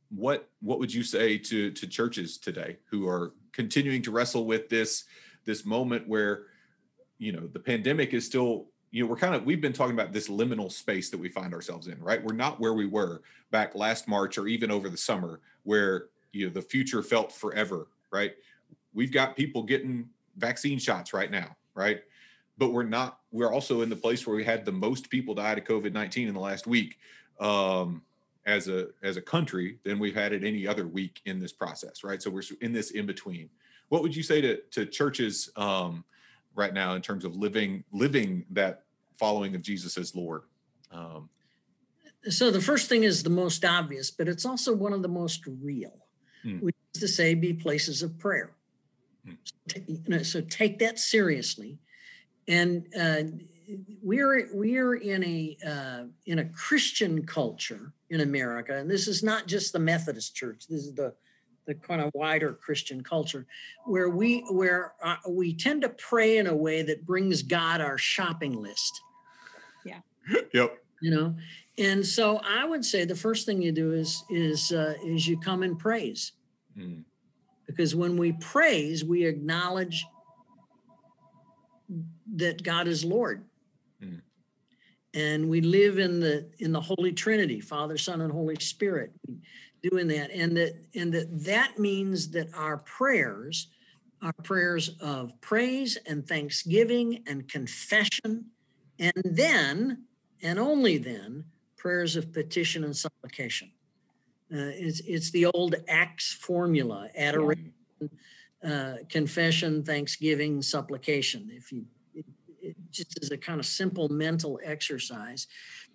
what 0.09 0.47
what 0.61 0.77
would 0.77 0.93
you 0.93 1.01
say 1.01 1.37
to 1.37 1.71
to 1.71 1.87
churches 1.87 2.37
today 2.37 2.77
who 2.91 3.07
are 3.07 3.33
continuing 3.51 4.03
to 4.03 4.11
wrestle 4.11 4.45
with 4.45 4.69
this 4.69 5.05
this 5.45 5.65
moment 5.65 6.07
where 6.07 6.43
you 7.17 7.31
know 7.31 7.47
the 7.47 7.59
pandemic 7.59 8.13
is 8.13 8.25
still 8.25 8.67
you 8.91 9.03
know 9.03 9.09
we're 9.09 9.15
kind 9.15 9.33
of 9.33 9.45
we've 9.45 9.61
been 9.61 9.73
talking 9.73 9.93
about 9.93 10.11
this 10.11 10.27
liminal 10.27 10.71
space 10.71 11.09
that 11.09 11.19
we 11.19 11.29
find 11.29 11.53
ourselves 11.53 11.87
in 11.87 11.99
right 12.01 12.23
we're 12.23 12.33
not 12.33 12.59
where 12.59 12.73
we 12.73 12.87
were 12.87 13.21
back 13.51 13.75
last 13.75 14.07
march 14.07 14.37
or 14.39 14.47
even 14.47 14.71
over 14.71 14.89
the 14.89 14.97
summer 14.97 15.41
where 15.63 16.05
you 16.31 16.47
know 16.47 16.51
the 16.51 16.61
future 16.61 17.03
felt 17.03 17.31
forever 17.31 17.87
right 18.11 18.33
we've 18.93 19.11
got 19.11 19.35
people 19.35 19.63
getting 19.63 20.09
vaccine 20.37 20.79
shots 20.79 21.13
right 21.13 21.31
now, 21.31 21.55
right? 21.73 22.01
But 22.57 22.73
we're 22.73 22.83
not, 22.83 23.19
we're 23.31 23.51
also 23.53 23.81
in 23.81 23.89
the 23.89 23.95
place 23.95 24.25
where 24.27 24.35
we 24.35 24.43
had 24.43 24.65
the 24.65 24.71
most 24.71 25.09
people 25.09 25.35
die 25.35 25.53
of 25.53 25.63
COVID 25.63 25.93
19 25.93 26.27
in 26.27 26.33
the 26.33 26.39
last 26.39 26.67
week. 26.67 26.97
Um, 27.39 28.01
as 28.49 28.67
a 28.67 28.87
as 29.03 29.17
a 29.17 29.21
country 29.21 29.77
than 29.83 29.99
we've 29.99 30.15
had 30.15 30.33
it 30.33 30.43
any 30.43 30.65
other 30.65 30.87
week 30.87 31.21
in 31.25 31.39
this 31.39 31.53
process 31.53 32.03
right 32.03 32.21
so 32.21 32.29
we're 32.29 32.41
in 32.61 32.73
this 32.73 32.91
in 32.91 33.05
between 33.05 33.49
what 33.89 34.01
would 34.01 34.15
you 34.15 34.23
say 34.23 34.41
to 34.41 34.57
to 34.71 34.85
churches 34.85 35.51
um, 35.55 36.03
right 36.55 36.73
now 36.73 36.95
in 36.95 37.01
terms 37.01 37.25
of 37.25 37.35
living 37.35 37.83
living 37.91 38.45
that 38.49 38.83
following 39.17 39.55
of 39.55 39.61
jesus 39.61 39.97
as 39.97 40.15
lord 40.15 40.43
um, 40.91 41.29
so 42.29 42.49
the 42.49 42.61
first 42.61 42.89
thing 42.89 43.03
is 43.03 43.23
the 43.23 43.29
most 43.29 43.63
obvious 43.63 44.09
but 44.09 44.27
it's 44.27 44.45
also 44.45 44.73
one 44.73 44.93
of 44.93 45.01
the 45.01 45.07
most 45.07 45.43
real 45.61 46.05
hmm. 46.41 46.57
which 46.57 46.75
is 46.93 47.01
to 47.01 47.07
say 47.07 47.35
be 47.35 47.53
places 47.53 48.01
of 48.01 48.17
prayer 48.17 48.51
So 50.23 50.41
take 50.41 50.79
that 50.79 50.99
seriously. 50.99 51.77
And 52.47 52.87
uh, 52.99 53.23
we're 54.01 54.49
we're 54.53 54.95
in 54.95 55.23
a 55.23 55.57
uh, 55.65 56.03
in 56.25 56.39
a 56.39 56.45
Christian 56.45 57.25
culture 57.25 57.93
in 58.09 58.21
America, 58.21 58.75
and 58.75 58.89
this 58.89 59.07
is 59.07 59.21
not 59.21 59.47
just 59.47 59.73
the 59.73 59.79
Methodist 59.79 60.35
Church. 60.35 60.65
This 60.67 60.85
is 60.85 60.93
the 60.93 61.13
the 61.67 61.75
kind 61.75 62.01
of 62.01 62.09
wider 62.15 62.53
Christian 62.53 63.03
culture, 63.03 63.45
where 63.85 64.09
we 64.09 64.39
where 64.49 64.93
uh, 65.03 65.17
we 65.27 65.53
tend 65.53 65.83
to 65.83 65.89
pray 65.89 66.37
in 66.37 66.47
a 66.47 66.55
way 66.55 66.81
that 66.81 67.05
brings 67.05 67.43
God 67.43 67.81
our 67.81 67.97
shopping 67.97 68.59
list. 68.59 68.99
Yeah. 69.85 69.99
yep. 70.53 70.77
You 71.01 71.11
know, 71.11 71.35
and 71.77 72.05
so 72.05 72.41
I 72.43 72.65
would 72.65 72.83
say 72.83 73.05
the 73.05 73.15
first 73.15 73.45
thing 73.45 73.61
you 73.61 73.71
do 73.71 73.93
is 73.93 74.23
is 74.29 74.71
uh, 74.71 74.95
is 75.05 75.27
you 75.27 75.39
come 75.39 75.63
and 75.63 75.77
praise. 75.77 76.33
Mm. 76.77 77.03
Because 77.69 77.95
when 77.95 78.17
we 78.17 78.31
praise, 78.31 79.05
we 79.05 79.25
acknowledge 79.25 80.03
that 82.35 82.63
God 82.63 82.87
is 82.87 83.05
Lord. 83.05 83.45
Mm. 84.03 84.21
And 85.13 85.49
we 85.49 85.61
live 85.61 85.99
in 85.99 86.19
the 86.19 86.49
in 86.57 86.71
the 86.71 86.81
Holy 86.81 87.11
Trinity, 87.11 87.61
Father, 87.61 87.97
Son, 87.97 88.21
and 88.21 88.31
Holy 88.31 88.55
Spirit, 88.59 89.11
doing 89.83 90.07
that. 90.07 90.31
And 90.31 90.57
that 90.57 90.83
and 90.95 91.13
that 91.13 91.27
that 91.45 91.77
means 91.77 92.31
that 92.31 92.49
our 92.55 92.77
prayers 92.77 93.67
are 94.23 94.33
prayers 94.43 94.89
of 94.99 95.39
praise 95.41 95.95
and 96.07 96.27
thanksgiving 96.27 97.23
and 97.27 97.47
confession, 97.47 98.45
and 98.97 99.13
then, 99.23 100.05
and 100.41 100.57
only 100.57 100.97
then, 100.97 101.45
prayers 101.77 102.15
of 102.15 102.33
petition 102.33 102.83
and 102.83 102.97
supplication. 102.97 103.71
Uh, 104.51 104.73
it's 104.73 104.99
it's 105.01 105.29
the 105.29 105.45
old 105.45 105.75
Acts 105.87 106.33
formula: 106.33 107.09
adoration, 107.15 107.73
uh, 108.65 108.95
confession, 109.07 109.83
thanksgiving, 109.83 110.61
supplication. 110.63 111.49
If 111.51 111.71
you 111.71 111.85
it, 112.15 112.25
it 112.59 112.75
just 112.89 113.19
as 113.21 113.29
a 113.29 113.37
kind 113.37 113.59
of 113.59 113.67
simple 113.67 114.09
mental 114.09 114.59
exercise, 114.63 115.45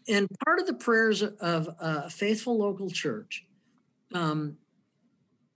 and 0.06 0.28
part 0.44 0.60
of 0.60 0.66
the 0.66 0.74
prayers 0.74 1.22
of 1.22 1.68
a 1.80 2.08
faithful 2.08 2.56
local 2.56 2.88
church 2.90 3.44
um, 4.14 4.56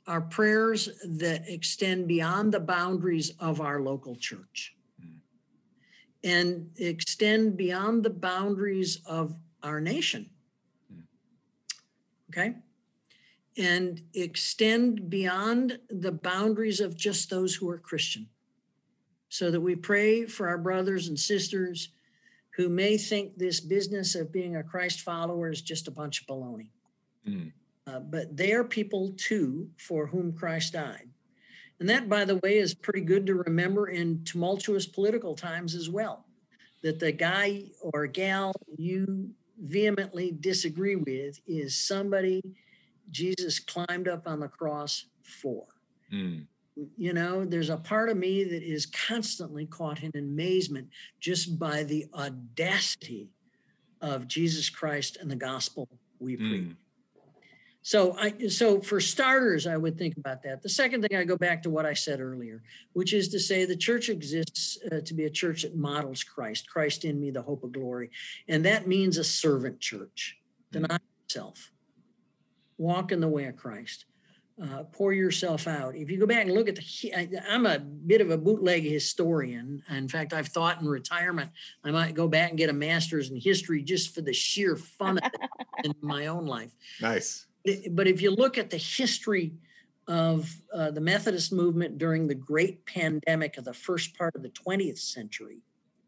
are 0.08 0.22
prayers 0.22 0.88
that 1.04 1.48
extend 1.48 2.08
beyond 2.08 2.52
the 2.52 2.61
boundaries 2.61 3.30
of 3.38 3.61
our 3.61 3.80
local 3.80 4.16
church 4.16 4.74
mm. 5.00 5.12
and 6.24 6.68
extend 6.78 7.56
beyond 7.56 8.02
the 8.02 8.11
boundaries 8.11 8.98
of 9.06 9.37
our 9.62 9.80
nation. 9.80 10.30
Mm. 10.92 11.02
Okay 12.30 12.56
and 13.58 14.00
extend 14.14 15.10
beyond 15.10 15.78
the 15.90 16.12
boundaries 16.12 16.80
of 16.80 16.96
just 16.96 17.28
those 17.28 17.56
who 17.56 17.68
are 17.68 17.78
Christian. 17.78 18.28
So 19.28 19.50
that 19.50 19.60
we 19.60 19.74
pray 19.74 20.24
for 20.24 20.48
our 20.48 20.56
brothers 20.56 21.08
and 21.08 21.18
sisters 21.18 21.90
who 22.56 22.68
may 22.68 22.96
think 22.96 23.36
this 23.36 23.60
business 23.60 24.14
of 24.14 24.32
being 24.32 24.56
a 24.56 24.62
Christ 24.62 25.00
follower 25.00 25.50
is 25.50 25.60
just 25.60 25.88
a 25.88 25.92
bunch 25.92 26.22
of 26.22 26.26
baloney. 26.26 26.68
Mm. 27.28 27.52
Uh, 27.86 28.00
but 28.00 28.36
they 28.36 28.52
are 28.52 28.64
people 28.64 29.12
too 29.16 29.68
for 29.76 30.06
whom 30.06 30.32
Christ 30.32 30.72
died. 30.72 31.08
And 31.80 31.88
that, 31.88 32.08
by 32.08 32.24
the 32.24 32.36
way, 32.36 32.58
is 32.58 32.74
pretty 32.74 33.00
good 33.00 33.26
to 33.26 33.34
remember 33.34 33.88
in 33.88 34.24
tumultuous 34.24 34.86
political 34.86 35.34
times 35.34 35.74
as 35.74 35.88
well. 35.88 36.24
That 36.82 36.98
the 36.98 37.12
guy 37.12 37.64
or 37.80 38.06
gal 38.06 38.52
you 38.76 39.30
vehemently 39.60 40.36
disagree 40.40 40.96
with 40.96 41.40
is 41.46 41.76
somebody 41.76 42.42
Jesus 43.10 43.58
climbed 43.58 44.08
up 44.08 44.26
on 44.26 44.40
the 44.40 44.48
cross 44.48 45.06
for. 45.22 45.64
Mm. 46.12 46.46
You 46.96 47.12
know, 47.12 47.44
there's 47.44 47.70
a 47.70 47.76
part 47.76 48.08
of 48.08 48.16
me 48.16 48.44
that 48.44 48.62
is 48.62 48.86
constantly 48.86 49.66
caught 49.66 50.02
in 50.02 50.12
amazement 50.14 50.88
just 51.20 51.58
by 51.58 51.82
the 51.82 52.06
audacity 52.14 53.30
of 54.00 54.28
Jesus 54.28 54.70
Christ 54.70 55.16
and 55.20 55.30
the 55.30 55.36
gospel 55.36 55.88
we 56.20 56.36
mm. 56.36 56.50
preach. 56.50 56.76
So 57.82 58.14
I 58.18 58.48
so 58.48 58.80
for 58.82 59.00
starters, 59.00 59.66
I 59.66 59.78
would 59.78 59.96
think 59.96 60.18
about 60.18 60.42
that. 60.42 60.62
The 60.62 60.68
second 60.68 61.00
thing, 61.00 61.16
I 61.16 61.24
go 61.24 61.36
back 61.36 61.62
to 61.62 61.70
what 61.70 61.86
I 61.86 61.94
said 61.94 62.20
earlier, 62.20 62.62
which 62.92 63.14
is 63.14 63.28
to 63.28 63.40
say 63.40 63.64
the 63.64 63.76
church 63.76 64.10
exists 64.10 64.76
uh, 64.92 65.00
to 65.06 65.14
be 65.14 65.24
a 65.24 65.30
church 65.30 65.62
that 65.62 65.74
models 65.74 66.22
Christ, 66.22 66.68
Christ 66.68 67.06
in 67.06 67.18
me, 67.18 67.30
the 67.30 67.40
hope 67.40 67.64
of 67.64 67.72
glory, 67.72 68.10
and 68.46 68.62
that 68.66 68.86
means 68.86 69.16
a 69.16 69.24
servant 69.24 69.80
church, 69.80 70.36
mm. 70.70 70.82
deny 70.82 70.98
yourself, 71.24 71.70
walk 72.78 73.12
in 73.12 73.20
the 73.20 73.28
way 73.28 73.44
of 73.44 73.56
Christ. 73.56 74.06
Uh, 74.60 74.82
pour 74.90 75.12
yourself 75.12 75.68
out. 75.68 75.94
If 75.94 76.10
you 76.10 76.18
go 76.18 76.26
back 76.26 76.42
and 76.42 76.52
look 76.52 76.68
at 76.68 76.74
the, 76.74 77.40
I'm 77.48 77.64
a 77.64 77.78
bit 77.78 78.20
of 78.20 78.30
a 78.30 78.36
bootleg 78.36 78.82
historian. 78.82 79.84
In 79.88 80.08
fact, 80.08 80.32
I've 80.32 80.48
thought 80.48 80.80
in 80.80 80.88
retirement 80.88 81.50
I 81.84 81.92
might 81.92 82.14
go 82.14 82.26
back 82.26 82.48
and 82.48 82.58
get 82.58 82.68
a 82.68 82.72
master's 82.72 83.30
in 83.30 83.36
history 83.36 83.84
just 83.84 84.12
for 84.12 84.20
the 84.20 84.32
sheer 84.32 84.74
fun 84.74 85.18
of 85.18 85.30
it 85.32 85.50
in 85.84 85.94
my 86.00 86.26
own 86.26 86.46
life. 86.46 86.72
Nice. 87.00 87.46
But 87.92 88.08
if 88.08 88.20
you 88.20 88.32
look 88.32 88.58
at 88.58 88.70
the 88.70 88.78
history 88.78 89.52
of 90.08 90.52
uh, 90.74 90.90
the 90.90 91.00
Methodist 91.00 91.52
movement 91.52 91.98
during 91.98 92.26
the 92.26 92.34
great 92.34 92.84
pandemic 92.84 93.58
of 93.58 93.64
the 93.64 93.74
first 93.74 94.18
part 94.18 94.34
of 94.34 94.42
the 94.42 94.48
20th 94.48 94.98
century, 94.98 95.58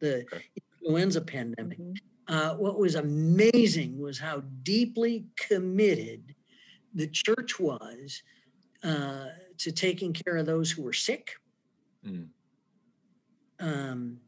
the 0.00 0.22
okay. 0.22 0.42
influenza 0.80 1.20
pandemic. 1.20 1.78
Mm-hmm. 1.78 2.34
Uh, 2.34 2.54
what 2.54 2.78
was 2.78 2.94
amazing 2.94 3.98
was 3.98 4.18
how 4.18 4.42
deeply 4.62 5.26
committed 5.36 6.34
the 6.94 7.06
church 7.06 7.58
was 7.58 8.22
uh, 8.82 9.26
to 9.58 9.72
taking 9.72 10.12
care 10.12 10.36
of 10.36 10.46
those 10.46 10.70
who 10.70 10.82
were 10.82 10.92
sick, 10.92 11.32
mm. 12.06 12.26
um, 13.58 14.18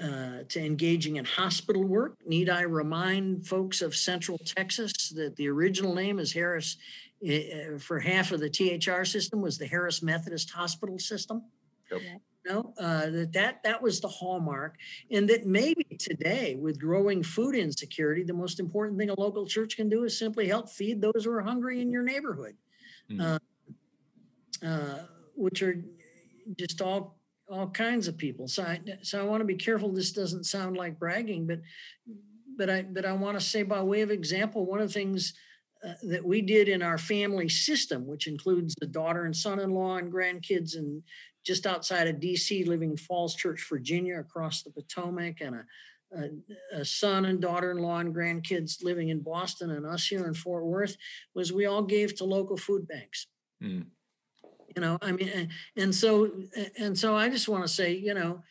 uh, 0.00 0.42
to 0.48 0.64
engaging 0.64 1.16
in 1.16 1.24
hospital 1.24 1.84
work. 1.84 2.16
Need 2.26 2.48
I 2.48 2.62
remind 2.62 3.46
folks 3.46 3.82
of 3.82 3.94
Central 3.94 4.38
Texas 4.38 4.92
that 5.10 5.36
the 5.36 5.48
original 5.48 5.94
name 5.94 6.18
is 6.18 6.32
Harris 6.32 6.76
uh, 7.26 7.78
for 7.78 8.00
half 8.00 8.32
of 8.32 8.40
the 8.40 8.50
THR 8.50 9.04
system 9.04 9.40
was 9.40 9.58
the 9.58 9.66
Harris 9.66 10.02
Methodist 10.02 10.50
Hospital 10.50 10.98
System. 10.98 11.42
Yep. 11.90 12.00
No, 12.44 12.74
uh, 12.76 13.08
that, 13.10 13.32
that 13.34 13.62
that 13.62 13.82
was 13.82 14.00
the 14.00 14.08
hallmark, 14.08 14.76
and 15.12 15.28
that 15.28 15.46
maybe 15.46 15.84
today, 15.98 16.56
with 16.56 16.80
growing 16.80 17.22
food 17.22 17.54
insecurity, 17.54 18.24
the 18.24 18.32
most 18.34 18.58
important 18.58 18.98
thing 18.98 19.10
a 19.10 19.20
local 19.20 19.46
church 19.46 19.76
can 19.76 19.88
do 19.88 20.02
is 20.02 20.18
simply 20.18 20.48
help 20.48 20.68
feed 20.68 21.00
those 21.00 21.24
who 21.24 21.30
are 21.30 21.42
hungry 21.42 21.80
in 21.80 21.90
your 21.90 22.02
neighborhood, 22.02 22.56
mm. 23.08 23.38
uh, 24.66 24.98
which 25.36 25.62
are 25.62 25.84
just 26.58 26.80
all 26.80 27.16
all 27.48 27.68
kinds 27.68 28.08
of 28.08 28.16
people. 28.16 28.48
So 28.48 28.64
I 28.64 28.80
so 29.02 29.20
I 29.20 29.22
want 29.24 29.40
to 29.40 29.46
be 29.46 29.54
careful. 29.54 29.92
This 29.92 30.10
doesn't 30.10 30.44
sound 30.44 30.76
like 30.76 30.98
bragging, 30.98 31.46
but 31.46 31.60
but 32.56 32.68
I 32.68 32.82
but 32.82 33.04
I 33.04 33.12
want 33.12 33.38
to 33.38 33.44
say 33.44 33.62
by 33.62 33.82
way 33.82 34.00
of 34.00 34.10
example, 34.10 34.66
one 34.66 34.80
of 34.80 34.88
the 34.88 34.94
things 34.94 35.34
uh, 35.86 35.94
that 36.04 36.24
we 36.24 36.40
did 36.42 36.68
in 36.68 36.82
our 36.82 36.98
family 36.98 37.48
system, 37.48 38.06
which 38.06 38.26
includes 38.26 38.74
the 38.80 38.86
daughter 38.86 39.24
and 39.24 39.36
son-in-law 39.36 39.96
and 39.96 40.12
grandkids, 40.12 40.76
and 40.76 41.02
just 41.44 41.66
outside 41.66 42.08
of 42.08 42.20
D.C., 42.20 42.64
living 42.64 42.92
in 42.92 42.96
Falls 42.96 43.34
Church, 43.34 43.66
Virginia, 43.68 44.18
across 44.18 44.62
the 44.62 44.70
Potomac, 44.70 45.40
and 45.40 45.56
a, 45.56 45.64
a, 46.16 46.80
a, 46.80 46.84
son 46.84 47.24
and 47.24 47.40
daughter-in-law 47.40 47.98
and 47.98 48.14
grandkids 48.14 48.82
living 48.82 49.08
in 49.08 49.20
Boston, 49.20 49.70
and 49.70 49.86
us 49.86 50.06
here 50.06 50.26
in 50.26 50.34
Fort 50.34 50.64
Worth, 50.64 50.96
was 51.34 51.52
we 51.52 51.66
all 51.66 51.82
gave 51.82 52.14
to 52.16 52.24
local 52.24 52.56
food 52.56 52.86
banks. 52.86 53.26
Mm. 53.62 53.86
You 54.74 54.80
know, 54.80 54.98
I 55.02 55.12
mean, 55.12 55.50
and 55.76 55.94
so 55.94 56.30
and 56.78 56.98
so, 56.98 57.14
I 57.14 57.28
just 57.28 57.48
want 57.48 57.62
to 57.62 57.68
say, 57.68 57.92
you 57.92 58.14
know, 58.14 58.42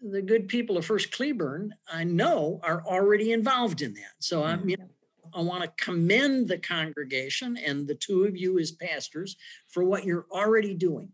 the 0.00 0.22
good 0.22 0.48
people 0.48 0.78
of 0.78 0.86
First 0.86 1.10
Cleburne, 1.12 1.74
I 1.92 2.04
know, 2.04 2.60
are 2.62 2.82
already 2.86 3.32
involved 3.32 3.82
in 3.82 3.94
that. 3.94 4.12
So 4.20 4.44
I'm, 4.44 4.68
you 4.68 4.76
know, 4.76 4.88
I 5.34 5.40
want 5.42 5.62
to 5.62 5.84
commend 5.84 6.48
the 6.48 6.58
congregation 6.58 7.56
and 7.56 7.86
the 7.86 7.94
two 7.94 8.24
of 8.24 8.36
you 8.36 8.58
as 8.58 8.72
pastors 8.72 9.36
for 9.68 9.84
what 9.84 10.04
you're 10.04 10.26
already 10.32 10.74
doing. 10.74 11.10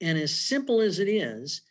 And 0.00 0.18
as 0.18 0.34
simple 0.34 0.80
as 0.80 0.98
it 0.98 1.08
is, 1.08 1.62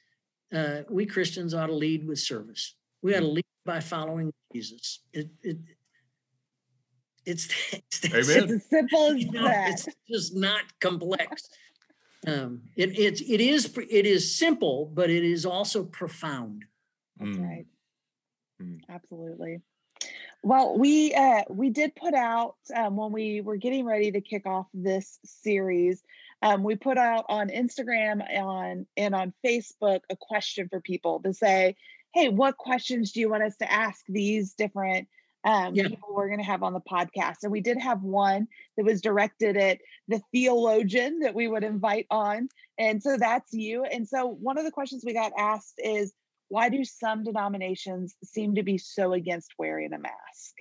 uh, 0.53 0.81
we 0.89 1.05
Christians 1.05 1.53
ought 1.53 1.67
to 1.67 1.73
lead 1.75 2.07
with 2.07 2.19
service. 2.19 2.75
We 3.01 3.15
ought 3.15 3.19
to 3.19 3.27
lead 3.27 3.45
by 3.65 3.79
following 3.79 4.31
Jesus. 4.53 5.01
It, 5.13 5.29
it, 5.43 5.57
it's, 7.25 7.47
it's, 7.73 8.03
it's 8.03 8.29
as 8.29 8.63
simple 8.69 9.07
as 9.07 9.23
you 9.23 9.31
know, 9.31 9.43
that. 9.43 9.69
It's 9.71 9.87
just 10.09 10.35
not 10.35 10.63
complex. 10.79 11.49
Um, 12.27 12.61
it, 12.75 12.97
it, 12.97 13.21
it 13.21 13.41
is 13.41 13.77
it 13.77 14.05
is 14.05 14.35
simple, 14.35 14.91
but 14.93 15.09
it 15.09 15.23
is 15.23 15.45
also 15.45 15.83
profound. 15.83 16.65
That's 17.17 17.37
mm. 17.37 17.47
right. 17.47 17.65
Mm. 18.61 18.79
Absolutely. 18.89 19.61
Well, 20.41 20.77
we 20.77 21.13
uh, 21.13 21.43
we 21.49 21.69
did 21.69 21.95
put 21.95 22.13
out 22.13 22.55
um, 22.75 22.95
when 22.97 23.11
we 23.11 23.41
were 23.41 23.57
getting 23.57 23.85
ready 23.85 24.11
to 24.11 24.21
kick 24.21 24.45
off 24.45 24.67
this 24.73 25.19
series. 25.23 26.03
Um, 26.45 26.61
we 26.61 26.75
put 26.75 26.99
out 26.99 27.25
on 27.27 27.49
Instagram 27.49 28.21
on 28.39 28.85
and 28.95 29.15
on 29.15 29.33
Facebook 29.43 30.01
a 30.11 30.15
question 30.15 30.69
for 30.69 30.79
people 30.79 31.19
to 31.23 31.33
say, 31.33 31.75
"Hey, 32.13 32.29
what 32.29 32.55
questions 32.55 33.11
do 33.11 33.19
you 33.19 33.29
want 33.29 33.41
us 33.41 33.57
to 33.57 33.71
ask 33.71 34.05
these 34.07 34.53
different 34.53 35.07
um, 35.43 35.73
yeah. 35.73 35.87
people 35.87 36.09
we're 36.13 36.27
going 36.27 36.39
to 36.39 36.45
have 36.45 36.61
on 36.61 36.73
the 36.73 36.81
podcast?" 36.81 37.37
And 37.41 37.51
we 37.51 37.61
did 37.61 37.79
have 37.79 38.03
one 38.03 38.47
that 38.77 38.85
was 38.85 39.01
directed 39.01 39.57
at 39.57 39.79
the 40.07 40.21
theologian 40.31 41.21
that 41.21 41.33
we 41.33 41.47
would 41.47 41.63
invite 41.63 42.05
on, 42.11 42.49
and 42.77 43.01
so 43.01 43.17
that's 43.17 43.51
you. 43.51 43.83
And 43.83 44.07
so 44.07 44.27
one 44.27 44.59
of 44.59 44.65
the 44.65 44.71
questions 44.71 45.03
we 45.03 45.13
got 45.13 45.33
asked 45.35 45.79
is 45.79 46.13
why 46.49 46.69
do 46.69 46.85
some 46.85 47.23
denominations 47.23 48.13
seem 48.23 48.53
to 48.53 48.61
be 48.61 48.77
so 48.77 49.13
against 49.13 49.51
wearing 49.57 49.93
a 49.93 49.97
mask? 49.97 50.53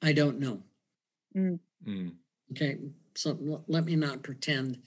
I 0.00 0.12
don't 0.12 0.38
know. 0.38 0.62
Mm. 1.36 1.58
Mm. 1.84 2.12
Okay, 2.52 2.78
so 3.14 3.64
let 3.68 3.84
me 3.84 3.96
not 3.96 4.22
pretend 4.22 4.78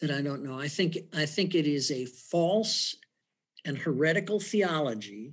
that 0.00 0.10
I 0.10 0.20
don't 0.20 0.44
know. 0.44 0.58
I 0.58 0.68
think 0.68 0.98
I 1.14 1.26
think 1.26 1.54
it 1.54 1.66
is 1.66 1.90
a 1.90 2.06
false 2.06 2.96
and 3.64 3.78
heretical 3.78 4.40
theology 4.40 5.32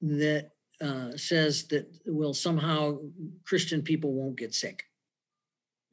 that 0.00 0.50
uh, 0.80 1.16
says 1.16 1.64
that 1.68 1.86
well 2.06 2.34
somehow 2.34 2.98
Christian 3.44 3.82
people 3.82 4.12
won't 4.12 4.36
get 4.36 4.54
sick. 4.54 4.84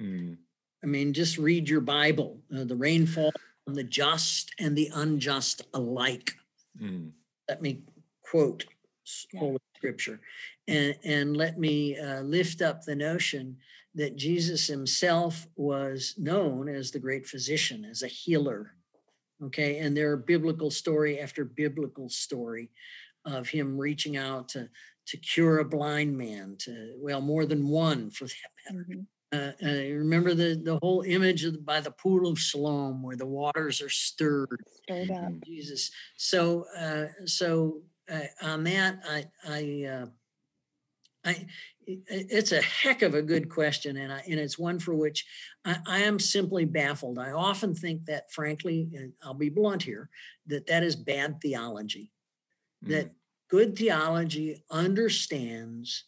Mm. 0.02 0.38
I 0.84 0.88
mean, 0.88 1.14
just 1.14 1.38
read 1.38 1.70
your 1.70 1.82
Bible. 1.82 2.42
Uh, 2.56 2.64
the 2.64 2.76
rainfall 2.76 3.32
on 3.68 3.74
the 3.74 3.84
just 3.84 4.54
and 4.60 4.76
the 4.76 4.92
unjust 4.94 5.64
alike. 5.74 6.36
Mm. 6.82 7.12
Let 7.48 7.62
me 7.62 7.82
quote 8.24 8.66
yeah. 9.32 9.40
Holy 9.40 9.60
Scripture 9.78 10.20
and, 10.68 10.96
and 11.04 11.38
let 11.38 11.58
me 11.58 11.98
uh, 11.98 12.22
lift 12.22 12.62
up 12.62 12.84
the 12.84 12.96
notion 12.96 13.58
that 13.96 14.18
Jesus 14.18 14.68
himself 14.68 15.48
was 15.56 16.14
known 16.18 16.70
as 16.70 16.92
the 16.92 17.00
great 17.00 17.26
physician, 17.26 17.86
as 17.86 18.04
a 18.04 18.08
healer. 18.08 18.76
Okay, 19.44 19.80
and 19.80 19.96
there 19.96 20.12
are 20.12 20.18
biblical 20.18 20.72
story 20.72 21.20
after 21.20 21.44
biblical 21.44 22.10
story 22.10 22.70
of 23.26 23.50
him 23.50 23.78
reaching 23.78 24.18
out 24.18 24.50
to 24.50 24.70
to 25.08 25.18
cure 25.18 25.60
a 25.60 25.66
blind 25.66 26.18
man, 26.18 26.56
to 26.60 26.96
well, 26.98 27.22
more 27.22 27.46
than 27.46 27.68
one 27.68 28.10
for 28.10 28.26
that 28.26 28.52
matter. 28.70 28.86
Mm-hmm. 28.90 29.02
Uh, 29.34 29.52
uh, 29.64 29.94
remember 29.96 30.34
the, 30.34 30.60
the 30.64 30.80
whole 30.82 31.02
image 31.02 31.44
of, 31.44 31.66
by 31.66 31.82
the 31.82 31.92
pool 31.92 32.28
of 32.28 32.40
Siloam 32.40 33.04
where 33.04 33.18
the 33.18 33.26
waters 33.26 33.82
are 33.82 33.90
stirred. 33.90 34.64
Stirred 34.84 35.12
up. 35.12 35.34
Jesus. 35.46 35.92
So, 36.16 36.66
uh, 36.78 37.08
so 37.26 37.82
uh, 38.10 38.28
on 38.42 38.64
that, 38.66 39.00
I, 39.10 39.26
I, 39.48 39.90
uh, 39.92 40.06
I, 41.26 41.48
it's 41.88 42.52
a 42.52 42.62
heck 42.62 43.02
of 43.02 43.14
a 43.14 43.22
good 43.22 43.50
question, 43.50 43.98
and 43.98 44.12
I, 44.12 44.24
and 44.28 44.40
it's 44.40 44.58
one 44.58 44.80
for 44.80 44.94
which 44.94 45.26
I, 45.64 45.78
I 45.86 46.00
am 46.00 46.20
simply 46.20 46.66
baffled. 46.66 47.20
I 47.20 47.32
often 47.32 47.76
think 47.76 48.06
that, 48.06 48.32
frankly, 48.32 48.90
and 48.96 49.14
I'll 49.24 49.34
be 49.34 49.50
blunt 49.50 49.84
here, 49.84 50.10
that 50.48 50.68
that 50.68 50.84
is 50.84 50.96
bad 50.96 51.42
theology. 51.42 52.12
Mm. 52.84 52.90
That 52.90 53.12
good 53.50 53.78
theology 53.78 54.64
understands 54.72 56.06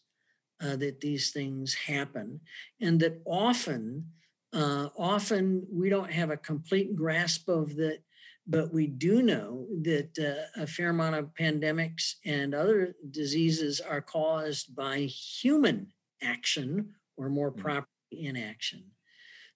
uh, 0.61 0.75
that 0.77 1.01
these 1.01 1.31
things 1.31 1.73
happen, 1.73 2.41
and 2.81 2.99
that 2.99 3.21
often, 3.25 4.11
uh, 4.53 4.89
often 4.97 5.67
we 5.71 5.89
don't 5.89 6.11
have 6.11 6.31
a 6.31 6.37
complete 6.37 6.95
grasp 6.95 7.47
of 7.49 7.75
that. 7.75 7.99
But 8.47 8.73
we 8.73 8.87
do 8.87 9.21
know 9.21 9.67
that 9.81 10.17
uh, 10.17 10.61
a 10.61 10.67
fair 10.67 10.89
amount 10.89 11.15
of 11.15 11.33
pandemics 11.33 12.13
and 12.25 12.55
other 12.55 12.95
diseases 13.11 13.81
are 13.81 14.01
caused 14.01 14.73
by 14.75 14.99
human 14.99 15.87
action 16.21 16.93
or 17.17 17.29
more 17.29 17.51
mm. 17.51 17.57
properly 17.57 17.87
inaction. 18.11 18.85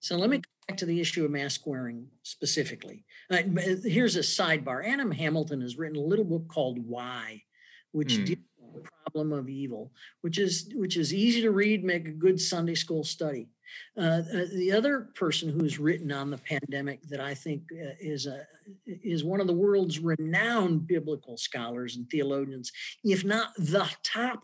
So 0.01 0.17
let 0.17 0.29
me 0.29 0.37
come 0.37 0.43
back 0.67 0.77
to 0.77 0.85
the 0.85 0.99
issue 0.99 1.23
of 1.23 1.31
mask 1.31 1.65
wearing 1.65 2.07
specifically. 2.23 3.05
Uh, 3.29 3.43
here's 3.83 4.15
a 4.15 4.21
sidebar. 4.21 4.85
Adam 4.85 5.11
Hamilton 5.11 5.61
has 5.61 5.77
written 5.77 5.97
a 5.97 6.01
little 6.01 6.25
book 6.25 6.47
called 6.47 6.79
Why, 6.85 7.43
which 7.91 8.15
mm. 8.15 8.25
deals 8.25 8.39
with 8.73 8.83
the 8.83 8.89
problem 9.05 9.31
of 9.31 9.47
evil, 9.47 9.91
which 10.21 10.37
is 10.37 10.69
which 10.73 10.97
is 10.97 11.13
easy 11.13 11.41
to 11.41 11.51
read, 11.51 11.83
make 11.83 12.07
a 12.07 12.11
good 12.11 12.41
Sunday 12.41 12.75
school 12.75 13.03
study. 13.03 13.49
Uh, 13.97 14.01
uh, 14.01 14.45
the 14.53 14.71
other 14.71 15.09
person 15.15 15.49
who's 15.49 15.77
written 15.77 16.11
on 16.11 16.31
the 16.31 16.37
pandemic 16.37 17.01
that 17.09 17.19
I 17.19 17.33
think 17.33 17.63
uh, 17.73 17.91
is 17.99 18.25
a 18.25 18.45
is 18.85 19.23
one 19.23 19.41
of 19.41 19.47
the 19.47 19.53
world's 19.53 19.99
renowned 19.99 20.87
biblical 20.87 21.35
scholars 21.37 21.97
and 21.97 22.09
theologians, 22.09 22.71
if 23.03 23.25
not 23.25 23.49
the 23.57 23.89
top 24.03 24.43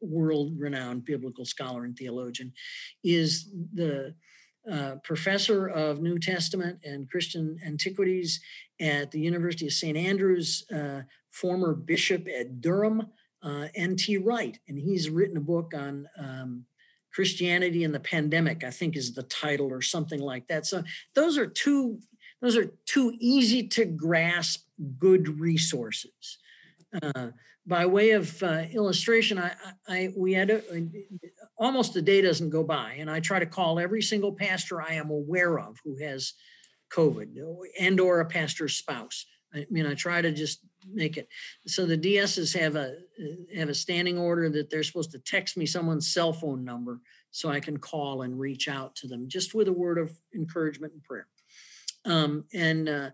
world 0.00 0.54
renowned 0.58 1.04
biblical 1.04 1.44
scholar 1.44 1.84
and 1.84 1.96
theologian, 1.96 2.52
is 3.04 3.50
the 3.72 4.14
uh, 4.70 4.96
professor 5.04 5.68
of 5.68 6.02
New 6.02 6.18
Testament 6.18 6.80
and 6.82 7.08
Christian 7.08 7.58
antiquities 7.64 8.40
at 8.80 9.12
the 9.12 9.20
University 9.20 9.66
of 9.66 9.72
St. 9.72 9.96
Andrews, 9.96 10.64
uh, 10.74 11.02
former 11.30 11.74
bishop 11.74 12.26
at 12.28 12.60
Durham, 12.60 13.06
N.T. 13.44 14.18
Wright, 14.18 14.58
and 14.66 14.76
he's 14.76 15.08
written 15.08 15.36
a 15.36 15.40
book 15.40 15.72
on 15.74 16.08
um, 16.18 16.64
Christianity 17.12 17.84
and 17.84 17.94
the 17.94 18.00
pandemic. 18.00 18.64
I 18.64 18.70
think 18.70 18.96
is 18.96 19.14
the 19.14 19.22
title 19.24 19.72
or 19.72 19.82
something 19.82 20.20
like 20.20 20.46
that. 20.48 20.66
So 20.66 20.82
those 21.14 21.38
are 21.38 21.46
two 21.46 22.00
those 22.40 22.56
are 22.56 22.70
two 22.86 23.14
easy 23.18 23.66
to 23.68 23.84
grasp 23.84 24.64
good 24.98 25.40
resources. 25.40 26.38
Uh, 27.02 27.30
by 27.66 27.84
way 27.84 28.12
of 28.12 28.42
uh, 28.42 28.64
illustration, 28.72 29.38
I, 29.38 29.52
I, 29.86 30.12
we 30.16 30.32
had 30.32 30.50
a, 30.50 30.62
almost 31.58 31.96
a 31.96 32.02
day 32.02 32.22
doesn't 32.22 32.48
go 32.50 32.62
by, 32.62 32.96
and 32.98 33.10
I 33.10 33.20
try 33.20 33.38
to 33.38 33.46
call 33.46 33.78
every 33.78 34.00
single 34.00 34.32
pastor 34.32 34.80
I 34.80 34.94
am 34.94 35.10
aware 35.10 35.58
of 35.58 35.76
who 35.84 35.96
has 35.98 36.32
COVID 36.90 37.36
and 37.78 38.00
or 38.00 38.20
a 38.20 38.26
pastor's 38.26 38.76
spouse. 38.76 39.26
I 39.54 39.66
mean, 39.70 39.86
I 39.86 39.94
try 39.94 40.20
to 40.20 40.32
just 40.32 40.60
make 40.92 41.16
it 41.16 41.28
so 41.66 41.84
the 41.84 41.98
DSs 41.98 42.58
have 42.58 42.76
a 42.76 42.96
have 43.56 43.68
a 43.68 43.74
standing 43.74 44.18
order 44.18 44.48
that 44.48 44.70
they're 44.70 44.82
supposed 44.82 45.10
to 45.12 45.18
text 45.18 45.56
me 45.56 45.66
someone's 45.66 46.12
cell 46.12 46.32
phone 46.32 46.64
number 46.64 47.00
so 47.30 47.48
I 47.48 47.60
can 47.60 47.78
call 47.78 48.22
and 48.22 48.38
reach 48.38 48.68
out 48.68 48.94
to 48.96 49.08
them 49.08 49.28
just 49.28 49.54
with 49.54 49.68
a 49.68 49.72
word 49.72 49.98
of 49.98 50.12
encouragement 50.34 50.92
and 50.94 51.02
prayer. 51.02 51.26
Um, 52.04 52.44
and 52.54 52.88
uh, 52.88 53.10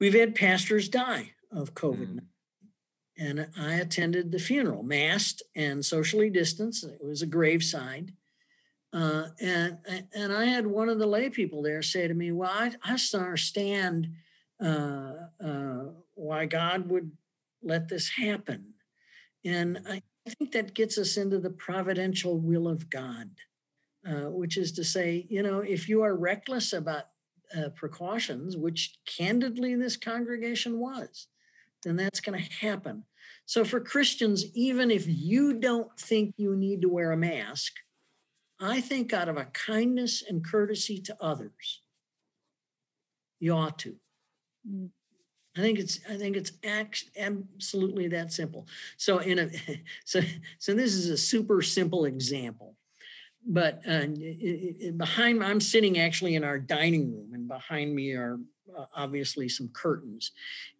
we've 0.00 0.14
had 0.14 0.34
pastors 0.34 0.88
die 0.88 1.32
of 1.52 1.74
COVID. 1.74 2.14
Mm. 2.14 2.20
And 3.18 3.48
I 3.58 3.74
attended 3.74 4.30
the 4.30 4.38
funeral, 4.38 4.82
masked 4.82 5.42
and 5.54 5.84
socially 5.84 6.28
distanced. 6.28 6.84
It 6.84 7.02
was 7.02 7.22
a 7.22 7.26
graveside. 7.26 8.12
Uh, 8.92 9.28
and 9.40 9.78
and 10.14 10.32
I 10.32 10.44
had 10.44 10.66
one 10.66 10.88
of 10.88 10.98
the 10.98 11.06
lay 11.06 11.28
people 11.28 11.62
there 11.62 11.82
say 11.82 12.06
to 12.08 12.14
me, 12.14 12.32
"Well, 12.32 12.50
I, 12.50 12.72
I 12.82 12.98
understand 13.14 14.08
uh, 14.62 15.12
uh, 15.44 15.84
why 16.14 16.46
God 16.46 16.88
would 16.88 17.12
let 17.62 17.88
this 17.88 18.10
happen," 18.10 18.74
and 19.44 19.80
I 19.86 20.02
think 20.28 20.52
that 20.52 20.74
gets 20.74 20.98
us 20.98 21.16
into 21.16 21.38
the 21.38 21.50
providential 21.50 22.38
will 22.38 22.66
of 22.66 22.90
God, 22.90 23.30
uh, 24.06 24.30
which 24.30 24.56
is 24.56 24.72
to 24.72 24.84
say, 24.84 25.26
you 25.28 25.42
know, 25.42 25.60
if 25.60 25.88
you 25.88 26.02
are 26.02 26.16
reckless 26.16 26.72
about 26.72 27.04
uh, 27.56 27.68
precautions, 27.70 28.56
which 28.56 28.98
candidly 29.06 29.76
this 29.76 29.96
congregation 29.96 30.78
was, 30.78 31.28
then 31.84 31.96
that's 31.96 32.20
going 32.20 32.38
to 32.42 32.66
happen. 32.66 33.04
So 33.44 33.64
for 33.64 33.78
Christians, 33.78 34.44
even 34.54 34.90
if 34.90 35.06
you 35.06 35.60
don't 35.60 35.96
think 35.98 36.34
you 36.36 36.56
need 36.56 36.82
to 36.82 36.88
wear 36.88 37.12
a 37.12 37.16
mask, 37.16 37.74
I 38.58 38.80
think 38.80 39.12
out 39.12 39.28
of 39.28 39.36
a 39.36 39.44
kindness 39.44 40.24
and 40.28 40.44
courtesy 40.44 41.00
to 41.02 41.16
others, 41.20 41.82
you 43.38 43.52
ought 43.52 43.78
to. 43.80 43.96
I 45.56 45.60
think 45.60 45.78
it's 45.78 46.00
I 46.08 46.16
think 46.16 46.36
it's 46.36 46.52
absolutely 47.16 48.08
that 48.08 48.32
simple. 48.32 48.66
So 48.96 49.18
in 49.18 49.38
a 49.38 49.50
so 50.04 50.20
so 50.58 50.74
this 50.74 50.94
is 50.94 51.08
a 51.10 51.16
super 51.16 51.62
simple 51.62 52.04
example, 52.04 52.76
but 53.46 53.80
uh, 53.88 54.06
behind 54.96 55.42
I'm 55.42 55.60
sitting 55.60 55.98
actually 55.98 56.34
in 56.34 56.44
our 56.44 56.58
dining 56.58 57.12
room, 57.12 57.32
and 57.32 57.48
behind 57.48 57.94
me 57.94 58.12
are 58.12 58.38
uh, 58.76 58.84
obviously 58.94 59.48
some 59.48 59.68
curtains. 59.68 60.32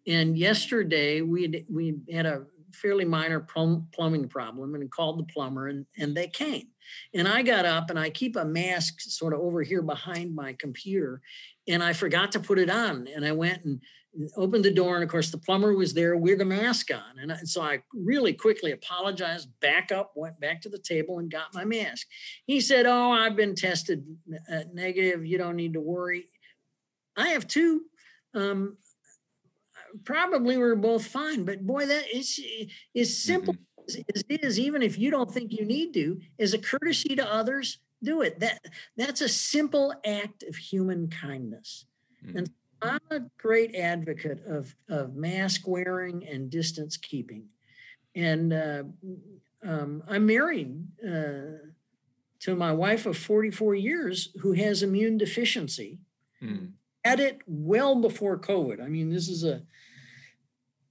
And 0.05 0.37
yesterday 0.37 1.21
we 1.21 1.43
had, 1.43 1.65
we 1.69 1.95
had 2.11 2.25
a 2.25 2.43
fairly 2.73 3.05
minor 3.05 3.39
plumbing 3.39 4.27
problem 4.27 4.75
and 4.75 4.91
called 4.91 5.19
the 5.19 5.23
plumber 5.23 5.67
and, 5.67 5.85
and 5.97 6.15
they 6.15 6.27
came. 6.27 6.67
And 7.13 7.27
I 7.27 7.41
got 7.41 7.65
up 7.65 7.89
and 7.89 7.97
I 7.97 8.09
keep 8.09 8.35
a 8.35 8.45
mask 8.45 9.01
sort 9.01 9.33
of 9.33 9.39
over 9.39 9.63
here 9.63 9.81
behind 9.81 10.35
my 10.35 10.53
computer 10.53 11.21
and 11.67 11.83
I 11.83 11.93
forgot 11.93 12.31
to 12.33 12.39
put 12.39 12.59
it 12.59 12.69
on. 12.69 13.07
And 13.13 13.25
I 13.25 13.31
went 13.31 13.63
and 13.63 13.81
opened 14.35 14.65
the 14.65 14.73
door 14.73 14.95
and 14.95 15.03
of 15.03 15.09
course 15.09 15.29
the 15.29 15.37
plumber 15.37 15.73
was 15.73 15.93
there 15.93 16.17
with 16.17 16.39
the 16.39 16.45
mask 16.45 16.89
on. 16.91 17.19
And, 17.21 17.31
I, 17.31 17.37
so 17.43 17.61
I 17.61 17.83
really 17.93 18.33
quickly 18.33 18.71
apologized, 18.71 19.49
back 19.59 19.91
up, 19.91 20.13
went 20.15 20.39
back 20.39 20.61
to 20.61 20.69
the 20.69 20.79
table 20.79 21.19
and 21.19 21.31
got 21.31 21.53
my 21.53 21.65
mask. 21.65 22.07
He 22.45 22.59
said, 22.59 22.85
oh, 22.85 23.11
I've 23.11 23.35
been 23.35 23.55
tested 23.55 24.05
uh, 24.51 24.61
negative. 24.73 25.25
You 25.25 25.37
don't 25.37 25.55
need 25.55 25.73
to 25.73 25.81
worry. 25.81 26.29
I 27.15 27.29
have 27.29 27.47
two. 27.47 27.83
Um, 28.33 28.77
probably 30.03 30.57
we're 30.57 30.75
both 30.75 31.05
fine. 31.05 31.45
But 31.45 31.65
boy, 31.65 31.85
that 31.85 32.05
is 32.13 32.39
is 32.93 33.21
simple 33.21 33.53
mm-hmm. 33.53 34.01
as 34.15 34.23
it 34.29 34.43
is. 34.43 34.59
Even 34.59 34.81
if 34.81 34.97
you 34.97 35.11
don't 35.11 35.31
think 35.31 35.51
you 35.51 35.65
need 35.65 35.93
to, 35.93 36.19
as 36.39 36.53
a 36.53 36.59
courtesy 36.59 37.15
to 37.15 37.31
others, 37.33 37.79
do 38.03 38.21
it. 38.21 38.39
That 38.39 38.59
that's 38.95 39.21
a 39.21 39.29
simple 39.29 39.93
act 40.05 40.43
of 40.43 40.55
human 40.55 41.09
kindness. 41.09 41.85
Mm-hmm. 42.25 42.37
And 42.37 42.49
I'm 42.81 42.99
a 43.09 43.21
great 43.37 43.75
advocate 43.75 44.43
of 44.45 44.75
of 44.89 45.15
mask 45.15 45.67
wearing 45.67 46.25
and 46.27 46.49
distance 46.49 46.97
keeping. 46.97 47.45
And 48.15 48.53
uh, 48.53 48.83
um, 49.63 50.03
I'm 50.07 50.25
married 50.25 50.87
uh, 51.05 51.67
to 52.39 52.55
my 52.55 52.71
wife 52.71 53.05
of 53.05 53.17
44 53.17 53.75
years 53.75 54.29
who 54.41 54.53
has 54.53 54.83
immune 54.83 55.17
deficiency. 55.17 55.99
Mm. 56.41 56.71
Had 57.03 57.19
it 57.19 57.39
well 57.45 57.95
before 57.95 58.37
COVID. 58.37 58.83
I 58.83 58.87
mean, 58.87 59.11
this 59.11 59.29
is 59.29 59.43
a 59.43 59.61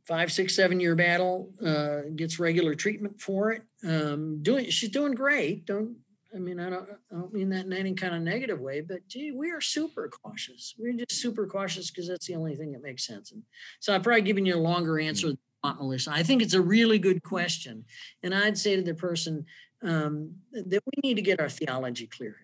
five, 0.05 0.33
six, 0.33 0.55
seven 0.55 0.81
year 0.81 0.95
battle, 0.95 1.51
uh, 1.65 2.03
gets 2.15 2.39
regular 2.39 2.75
treatment 2.75 3.21
for 3.21 3.53
it. 3.53 3.63
Um, 3.85 4.43
doing, 4.43 4.71
she's 4.71 4.91
doing 4.91 5.15
great. 5.15 5.67
Don't, 5.67 5.97
I 6.37 6.39
mean, 6.39 6.61
I 6.61 6.71
don't, 6.71 6.89
I 7.11 7.15
don't 7.15 7.33
mean 7.33 7.49
that 7.51 7.65
in 7.65 7.73
any 7.73 7.95
kind 7.95 8.15
of 8.15 8.23
negative 8.23 8.61
way, 8.61 8.83
but 8.83 9.09
gee, 9.09 9.33
we 9.33 9.51
are 9.51 9.61
super 9.61 10.09
cautious. 10.09 10.75
We're 10.79 10.93
just 10.93 11.21
super 11.21 11.47
cautious 11.47 11.91
because 11.91 12.09
that's 12.09 12.27
the 12.27 12.35
only 12.35 12.55
thing 12.55 12.73
that 12.73 12.83
makes 12.83 13.07
sense. 13.07 13.33
And 13.33 13.43
so 13.81 13.95
I've 13.95 14.03
probably 14.03 14.23
given 14.23 14.47
you 14.47 14.55
a 14.55 14.59
longer 14.59 15.01
answer 15.01 15.29
than 15.29 15.39
Melissa. 15.65 16.13
I 16.13 16.23
think 16.23 16.43
it's 16.43 16.55
a 16.55 16.61
really 16.61 16.99
good 16.99 17.23
question. 17.23 17.85
And 18.23 18.35
I'd 18.35 18.59
say 18.59 18.77
to 18.77 18.83
the 18.83 18.95
person 18.95 19.47
um, 19.83 20.35
that 20.53 20.83
we 20.85 21.09
need 21.09 21.15
to 21.15 21.23
get 21.23 21.41
our 21.41 21.49
theology 21.49 22.07
clear 22.07 22.37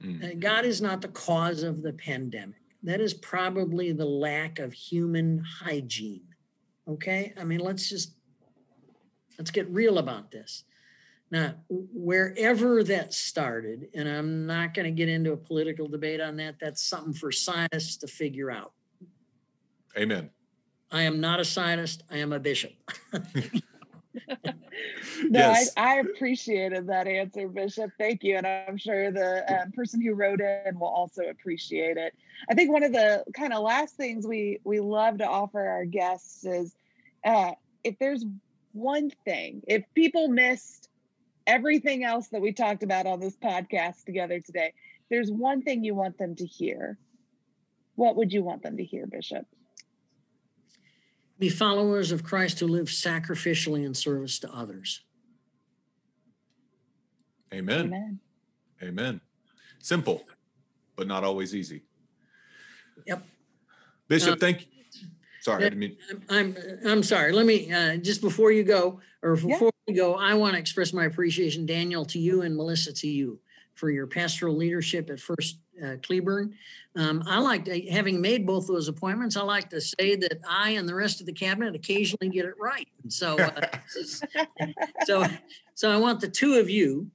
here. 0.00 0.12
Mm. 0.12 0.24
Uh, 0.24 0.34
God 0.38 0.64
is 0.64 0.80
not 0.80 1.02
the 1.02 1.08
cause 1.08 1.62
of 1.62 1.82
the 1.82 1.92
pandemic. 1.92 2.56
That 2.82 3.00
is 3.00 3.12
probably 3.12 3.92
the 3.92 4.06
lack 4.06 4.58
of 4.58 4.72
human 4.72 5.44
hygiene 5.60 6.30
Okay. 6.90 7.32
I 7.38 7.44
mean, 7.44 7.60
let's 7.60 7.88
just, 7.88 8.14
let's 9.38 9.50
get 9.50 9.68
real 9.70 9.98
about 9.98 10.30
this. 10.30 10.64
Now, 11.30 11.54
wherever 11.68 12.82
that 12.84 13.14
started, 13.14 13.88
and 13.94 14.08
I'm 14.08 14.46
not 14.46 14.74
going 14.74 14.86
to 14.86 14.90
get 14.90 15.08
into 15.08 15.32
a 15.32 15.36
political 15.36 15.86
debate 15.86 16.20
on 16.20 16.36
that, 16.36 16.56
that's 16.60 16.82
something 16.82 17.12
for 17.12 17.30
scientists 17.30 17.96
to 17.98 18.08
figure 18.08 18.50
out. 18.50 18.72
Amen. 19.96 20.30
I 20.90 21.02
am 21.02 21.20
not 21.20 21.38
a 21.38 21.44
scientist, 21.44 22.02
I 22.10 22.16
am 22.16 22.32
a 22.32 22.40
bishop. 22.40 22.72
no, 23.12 23.22
yes. 25.30 25.70
I, 25.76 25.98
I, 25.98 26.00
appreciated 26.00 26.88
that 26.88 27.06
answer, 27.06 27.46
Bishop. 27.46 27.92
Thank 27.96 28.24
you. 28.24 28.36
And 28.36 28.46
I'm 28.46 28.76
sure 28.76 29.12
the 29.12 29.62
um, 29.62 29.70
person 29.70 30.00
who 30.00 30.14
wrote 30.14 30.40
in 30.40 30.78
will 30.78 30.88
also 30.88 31.22
appreciate 31.24 31.96
it. 31.96 32.12
I 32.50 32.54
think 32.54 32.72
one 32.72 32.82
of 32.82 32.92
the 32.92 33.24
kind 33.34 33.52
of 33.52 33.62
last 33.62 33.96
things 33.96 34.26
we 34.26 34.58
we 34.64 34.80
love 34.80 35.18
to 35.18 35.26
offer 35.26 35.60
our 35.60 35.84
guests 35.84 36.44
is 36.44 36.74
uh, 37.24 37.52
if 37.84 37.96
there's 38.00 38.24
one 38.72 39.10
thing, 39.24 39.62
if 39.66 39.84
people 39.94 40.28
missed 40.28 40.89
everything 41.46 42.04
else 42.04 42.28
that 42.28 42.40
we 42.40 42.52
talked 42.52 42.82
about 42.82 43.06
on 43.06 43.20
this 43.20 43.36
podcast 43.36 44.04
together 44.04 44.40
today, 44.40 44.72
there's 45.08 45.30
one 45.30 45.62
thing 45.62 45.84
you 45.84 45.94
want 45.94 46.18
them 46.18 46.36
to 46.36 46.46
hear. 46.46 46.98
What 47.96 48.16
would 48.16 48.32
you 48.32 48.42
want 48.42 48.62
them 48.62 48.76
to 48.76 48.84
hear, 48.84 49.06
Bishop? 49.06 49.46
Be 51.38 51.48
followers 51.48 52.12
of 52.12 52.22
Christ 52.22 52.60
who 52.60 52.68
live 52.68 52.86
sacrificially 52.86 53.84
in 53.84 53.94
service 53.94 54.38
to 54.40 54.52
others. 54.52 55.02
Amen. 57.52 57.86
Amen. 57.86 58.20
Amen. 58.82 59.20
Simple, 59.78 60.24
but 60.96 61.06
not 61.06 61.24
always 61.24 61.54
easy. 61.54 61.82
Yep. 63.06 63.24
Bishop, 64.08 64.34
uh, 64.34 64.36
thank 64.36 64.60
you. 64.60 64.79
Sorry, 65.40 65.64
I 65.64 65.70
didn't 65.70 65.78
mean. 65.78 65.96
I'm 66.28 66.56
I'm 66.84 67.02
sorry. 67.02 67.32
Let 67.32 67.46
me 67.46 67.72
uh, 67.72 67.96
just 67.96 68.20
before 68.20 68.52
you 68.52 68.62
go, 68.62 69.00
or 69.22 69.36
before 69.36 69.70
yeah. 69.86 69.92
we 69.92 69.94
go, 69.94 70.14
I 70.14 70.34
want 70.34 70.54
to 70.54 70.60
express 70.60 70.92
my 70.92 71.06
appreciation, 71.06 71.66
Daniel, 71.66 72.04
to 72.06 72.18
you 72.18 72.42
and 72.42 72.56
Melissa 72.56 72.92
to 72.92 73.08
you 73.08 73.40
for 73.74 73.90
your 73.90 74.06
pastoral 74.06 74.56
leadership 74.56 75.08
at 75.08 75.18
First 75.18 75.58
uh, 75.82 75.96
Cleburne. 76.02 76.54
Um, 76.96 77.22
I 77.26 77.38
like 77.38 77.64
to, 77.64 77.80
having 77.90 78.20
made 78.20 78.46
both 78.46 78.66
those 78.66 78.88
appointments. 78.88 79.36
I 79.36 79.42
like 79.42 79.70
to 79.70 79.80
say 79.80 80.16
that 80.16 80.40
I 80.46 80.70
and 80.70 80.86
the 80.86 80.94
rest 80.94 81.20
of 81.20 81.26
the 81.26 81.32
cabinet 81.32 81.74
occasionally 81.74 82.28
get 82.28 82.44
it 82.44 82.54
right. 82.60 82.86
And 83.02 83.12
so, 83.12 83.38
uh, 83.38 83.66
so, 85.04 85.26
so 85.74 85.90
I 85.90 85.96
want 85.96 86.20
the 86.20 86.28
two 86.28 86.54
of 86.54 86.68
you 86.68 87.10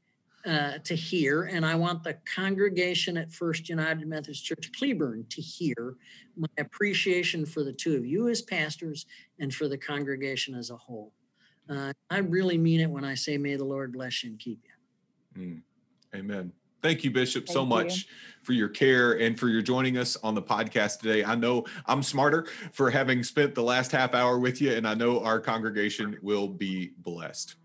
uh, 0.46 0.78
to 0.84 0.96
hear, 0.96 1.44
and 1.44 1.66
I 1.66 1.76
want 1.76 2.04
the 2.04 2.18
congregation 2.36 3.18
at 3.18 3.32
First 3.32 3.68
United 3.68 4.08
Methodist 4.08 4.46
Church 4.46 4.72
Cleburne 4.78 5.26
to 5.30 5.42
hear 5.42 5.96
my 6.38 6.48
appreciation 6.60 7.46
for 7.46 7.64
the 7.64 7.74
two 7.74 7.96
of 7.96 8.06
you 8.06 8.30
as 8.30 8.42
pastors 8.42 9.06
and 9.40 9.54
for 9.54 9.68
the 9.68 9.78
congregation 9.78 10.54
as 10.56 10.70
a 10.70 10.78
whole. 10.78 11.14
Uh, 11.70 11.94
I 12.10 12.20
really 12.20 12.58
mean 12.58 12.80
it 12.80 12.90
when 12.90 13.04
I 13.04 13.16
say, 13.16 13.38
"May 13.38 13.56
the 13.56 13.66
Lord 13.66 13.92
bless 13.92 14.24
you 14.24 14.32
and 14.32 14.40
keep 14.40 14.64
you." 15.36 15.42
Mm. 15.42 15.62
Amen. 16.16 16.52
Thank 16.82 17.04
you, 17.04 17.10
Bishop, 17.10 17.48
Thank 17.48 17.54
so 17.56 17.66
much 17.66 17.98
you. 17.98 18.04
for 18.44 18.54
your 18.54 18.70
care 18.70 19.14
and 19.14 19.40
for 19.40 19.48
your 19.48 19.64
joining 19.64 19.98
us 19.98 20.16
on 20.18 20.36
the 20.36 20.42
podcast 20.44 21.00
today. 21.00 21.24
I 21.24 21.34
know 21.34 21.66
I'm 21.88 22.04
smarter 22.04 22.46
for 22.74 22.92
having 22.92 23.24
spent 23.24 23.56
the 23.56 23.64
last 23.64 23.92
half 23.92 24.14
hour 24.14 24.38
with 24.38 24.62
you, 24.62 24.72
and 24.74 24.88
I 24.88 24.94
know 24.94 25.24
our 25.24 25.40
congregation 25.40 26.20
will 26.22 26.48
be 26.48 26.92
blessed. 27.00 27.56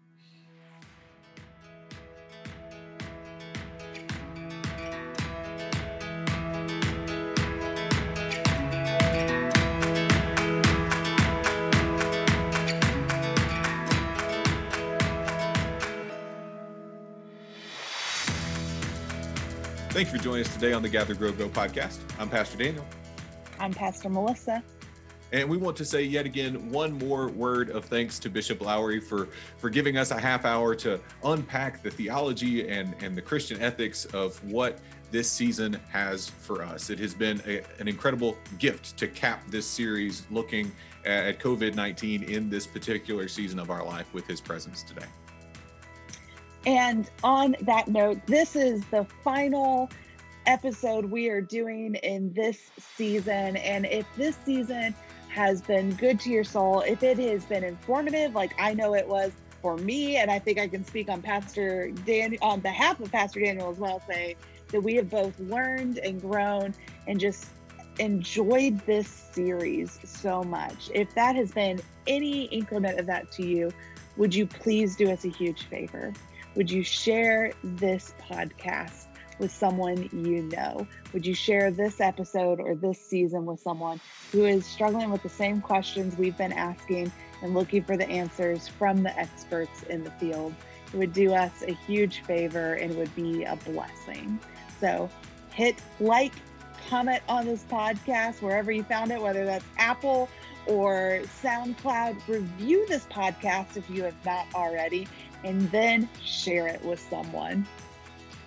Thank 20.01 20.15
you 20.15 20.19
for 20.19 20.25
joining 20.25 20.47
us 20.47 20.55
today 20.55 20.73
on 20.73 20.81
the 20.81 20.89
Gather 20.89 21.13
Grow 21.13 21.31
Go 21.31 21.47
podcast. 21.51 21.99
I'm 22.19 22.31
Pastor 22.31 22.57
Daniel. 22.57 22.87
I'm 23.59 23.75
Pastor 23.75 24.09
Melissa. 24.09 24.63
And 25.31 25.47
we 25.47 25.59
want 25.59 25.77
to 25.77 25.85
say 25.85 26.03
yet 26.03 26.25
again 26.25 26.71
one 26.71 26.97
more 26.97 27.29
word 27.29 27.69
of 27.69 27.85
thanks 27.85 28.19
to 28.21 28.31
Bishop 28.31 28.63
Lowry 28.63 28.99
for 28.99 29.29
for 29.59 29.69
giving 29.69 29.99
us 29.99 30.11
a 30.11 30.19
half 30.19 30.47
hour 30.47 30.75
to 30.77 30.99
unpack 31.23 31.83
the 31.83 31.91
theology 31.91 32.67
and 32.67 32.95
and 33.03 33.15
the 33.15 33.21
Christian 33.21 33.61
ethics 33.61 34.07
of 34.07 34.43
what 34.51 34.79
this 35.11 35.31
season 35.31 35.79
has 35.91 36.31
for 36.31 36.63
us. 36.63 36.89
It 36.89 36.99
has 37.01 37.13
been 37.13 37.43
a, 37.47 37.61
an 37.79 37.87
incredible 37.87 38.39
gift 38.59 38.97
to 38.97 39.07
cap 39.07 39.43
this 39.49 39.67
series 39.67 40.27
looking 40.31 40.73
at 41.05 41.39
COVID 41.41 41.75
19 41.75 42.23
in 42.23 42.49
this 42.49 42.67
particular 42.67 43.29
season 43.29 43.59
of 43.59 43.69
our 43.69 43.85
life 43.85 44.15
with 44.15 44.27
his 44.27 44.41
presence 44.41 44.83
today. 44.83 45.05
And 46.67 47.11
on 47.25 47.57
that 47.63 47.89
note, 47.89 48.25
this 48.27 48.55
is 48.55 48.85
the 48.87 49.05
final 49.25 49.91
episode 50.47 51.07
we 51.07 51.29
are 51.29 51.41
doing 51.41 51.95
in 51.97 52.33
this 52.33 52.71
season. 52.79 53.57
And 53.57 53.87
if 53.87 54.07
this 54.17 54.37
season 54.45 54.95
has 55.29 55.63
been 55.63 55.95
good 55.95 56.21
to 56.21 56.31
your 56.31 56.45
soul, 56.45 56.81
if 56.81 57.03
it 57.03 57.19
has 57.19 57.45
been 57.45 57.65
informative, 57.65 58.35
like 58.35 58.53
I 58.59 58.75
know 58.75 58.95
it 58.95 59.07
was 59.07 59.33
for 59.63 59.77
me, 59.77 60.17
and 60.17 60.31
I 60.31 60.39
think 60.39 60.59
I 60.59 60.69
can 60.69 60.85
speak 60.85 61.09
on 61.09 61.23
Pastor 61.23 61.91
Dan 62.05 62.37
on 62.43 62.61
behalf 62.61 63.01
of 63.01 63.13
Pastor 63.13 63.41
Daniel 63.41 63.71
as 63.71 63.79
well, 63.79 64.03
say 64.09 64.37
that 64.69 64.81
we 64.81 64.95
have 64.97 65.11
both 65.11 65.39
learned 65.41 65.99
and 65.99 66.21
grown 66.21 66.75
and 67.07 67.21
just 67.21 67.47
enjoyed 67.99 68.79
this 68.87 69.09
series 69.09 69.99
so 70.05 70.43
much. 70.43 70.91
If 70.95 71.15
that 71.15 71.37
has 71.37 71.53
been 71.53 71.81
any 72.07 72.45
increment 72.45 72.99
of 72.99 73.07
that 73.07 73.31
to 73.33 73.47
you, 73.47 73.71
would 74.17 74.35
you 74.35 74.47
please 74.47 74.97
do 74.97 75.11
us 75.11 75.25
a 75.25 75.29
huge 75.29 75.65
favor? 75.65 76.13
Would 76.57 76.71
you 76.71 76.83
share 76.83 77.53
this 77.63 78.13
podcast 78.21 79.07
with 79.39 79.53
someone 79.53 80.09
you 80.13 80.43
know? 80.43 80.87
Would 81.13 81.27
you 81.27 81.35
share 81.35 81.71
this 81.71 82.01
episode 82.01 82.61
or 82.61 82.75
this 82.75 83.01
season 83.01 83.47
with 83.47 83.61
someone 83.61 84.01
who 84.33 84.45
is 84.45 84.67
struggling 84.67 85.11
with 85.11 85.23
the 85.23 85.29
same 85.29 85.61
questions 85.61 86.17
we've 86.17 86.37
been 86.37 86.53
asking 86.53 87.11
and 87.43 87.55
looking 87.55 87.83
for 87.83 87.97
the 87.97 88.09
answers 88.09 88.69
from 88.69 89.03
the 89.03 89.19
experts 89.19 89.83
in 89.85 90.05
the 90.05 90.11
field? 90.13 90.55
It 90.93 90.97
would 90.97 91.13
do 91.13 91.33
us 91.33 91.63
a 91.63 91.73
huge 91.73 92.23
favor 92.23 92.75
and 92.75 92.97
would 92.97 93.15
be 93.15 93.45
a 93.45 93.57
blessing. 93.57 94.39
So 94.81 95.09
hit 95.53 95.81
like, 96.01 96.33
comment 96.89 97.23
on 97.29 97.47
this 97.47 97.65
podcast 97.65 98.43
wherever 98.43 98.73
you 98.73 98.83
found 98.83 99.13
it, 99.13 99.21
whether 99.21 99.45
that's 99.45 99.65
Apple 99.79 100.29
or 100.67 101.21
SoundCloud. 101.43 102.27
Review 102.29 102.87
this 102.89 103.05
podcast 103.07 103.77
if 103.77 103.89
you 103.89 104.03
have 104.05 104.25
not 104.25 104.47
already, 104.55 105.07
and 105.45 105.71
then 105.71 106.09
share 106.25 106.67
it 106.67 106.85
with 106.85 107.01
someone. 107.01 107.67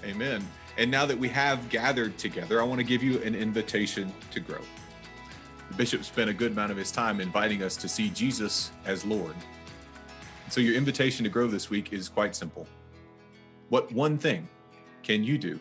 Amen. 0.04 0.46
And 0.78 0.90
now 0.90 1.06
that 1.06 1.18
we 1.18 1.30
have 1.30 1.70
gathered 1.70 2.18
together, 2.18 2.62
I 2.62 2.64
want 2.66 2.80
to 2.80 2.84
give 2.84 3.04
you 3.04 3.22
an 3.22 3.36
invitation 3.36 4.12
to 4.32 4.40
grow. 4.40 4.62
The 5.70 5.76
bishop 5.76 6.04
spent 6.04 6.30
a 6.30 6.34
good 6.34 6.52
amount 6.52 6.72
of 6.72 6.78
his 6.78 6.92
time 6.92 7.22
inviting 7.22 7.64
us 7.64 7.76
to 7.78 7.88
see 7.88 8.10
Jesus 8.10 8.72
as 8.86 9.06
Lord. 9.06 9.36
So, 10.50 10.62
your 10.62 10.76
invitation 10.76 11.24
to 11.24 11.30
grow 11.30 11.48
this 11.48 11.70
week 11.70 11.94
is 11.94 12.10
quite 12.10 12.36
simple. 12.36 12.68
What 13.70 13.92
one 13.92 14.18
thing 14.18 14.48
can 15.02 15.24
you 15.24 15.38
do 15.38 15.60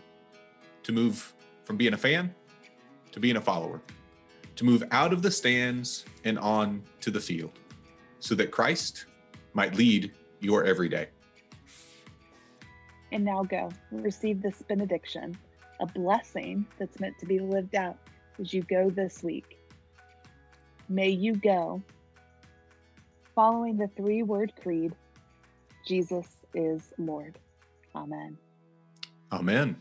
to 0.83 0.93
move 0.93 1.33
from 1.65 1.77
being 1.77 1.95
a 1.95 1.97
fan 1.97 2.35
to 3.13 3.21
being 3.21 3.37
a 3.37 3.41
follower, 3.41 3.81
to 4.57 4.65
move 4.65 4.83
out 4.91 5.13
of 5.13 5.23
the 5.23 5.31
stands 5.31 6.05
and 6.25 6.39
on 6.39 6.83
to 7.01 7.11
the 7.11 7.21
field, 7.21 7.53
so 8.19 8.35
that 8.35 8.51
Christ 8.51 9.07
might 9.53 9.75
lead 9.77 10.13
your 10.41 10.65
everyday? 10.65 11.09
And 13.13 13.25
now 13.25 13.45
go, 13.45 13.71
receive 13.93 14.43
this 14.43 14.63
benediction, 14.63 15.37
a 15.81 15.87
blessing 15.87 16.67
that's 16.79 16.99
meant 16.99 17.19
to 17.21 17.27
be 17.27 17.39
lived 17.39 17.77
out 17.77 17.99
as 18.41 18.53
you 18.53 18.63
go 18.63 18.91
this 18.91 19.23
week. 19.23 19.59
May 20.89 21.11
you 21.11 21.37
go 21.37 21.83
following 23.35 23.77
the 23.77 23.89
three 23.97 24.23
word 24.23 24.53
creed 24.61 24.95
Jesus 25.87 26.27
is 26.55 26.93
Lord. 26.99 27.39
Amen. 27.95 28.39
Amen. 29.33 29.77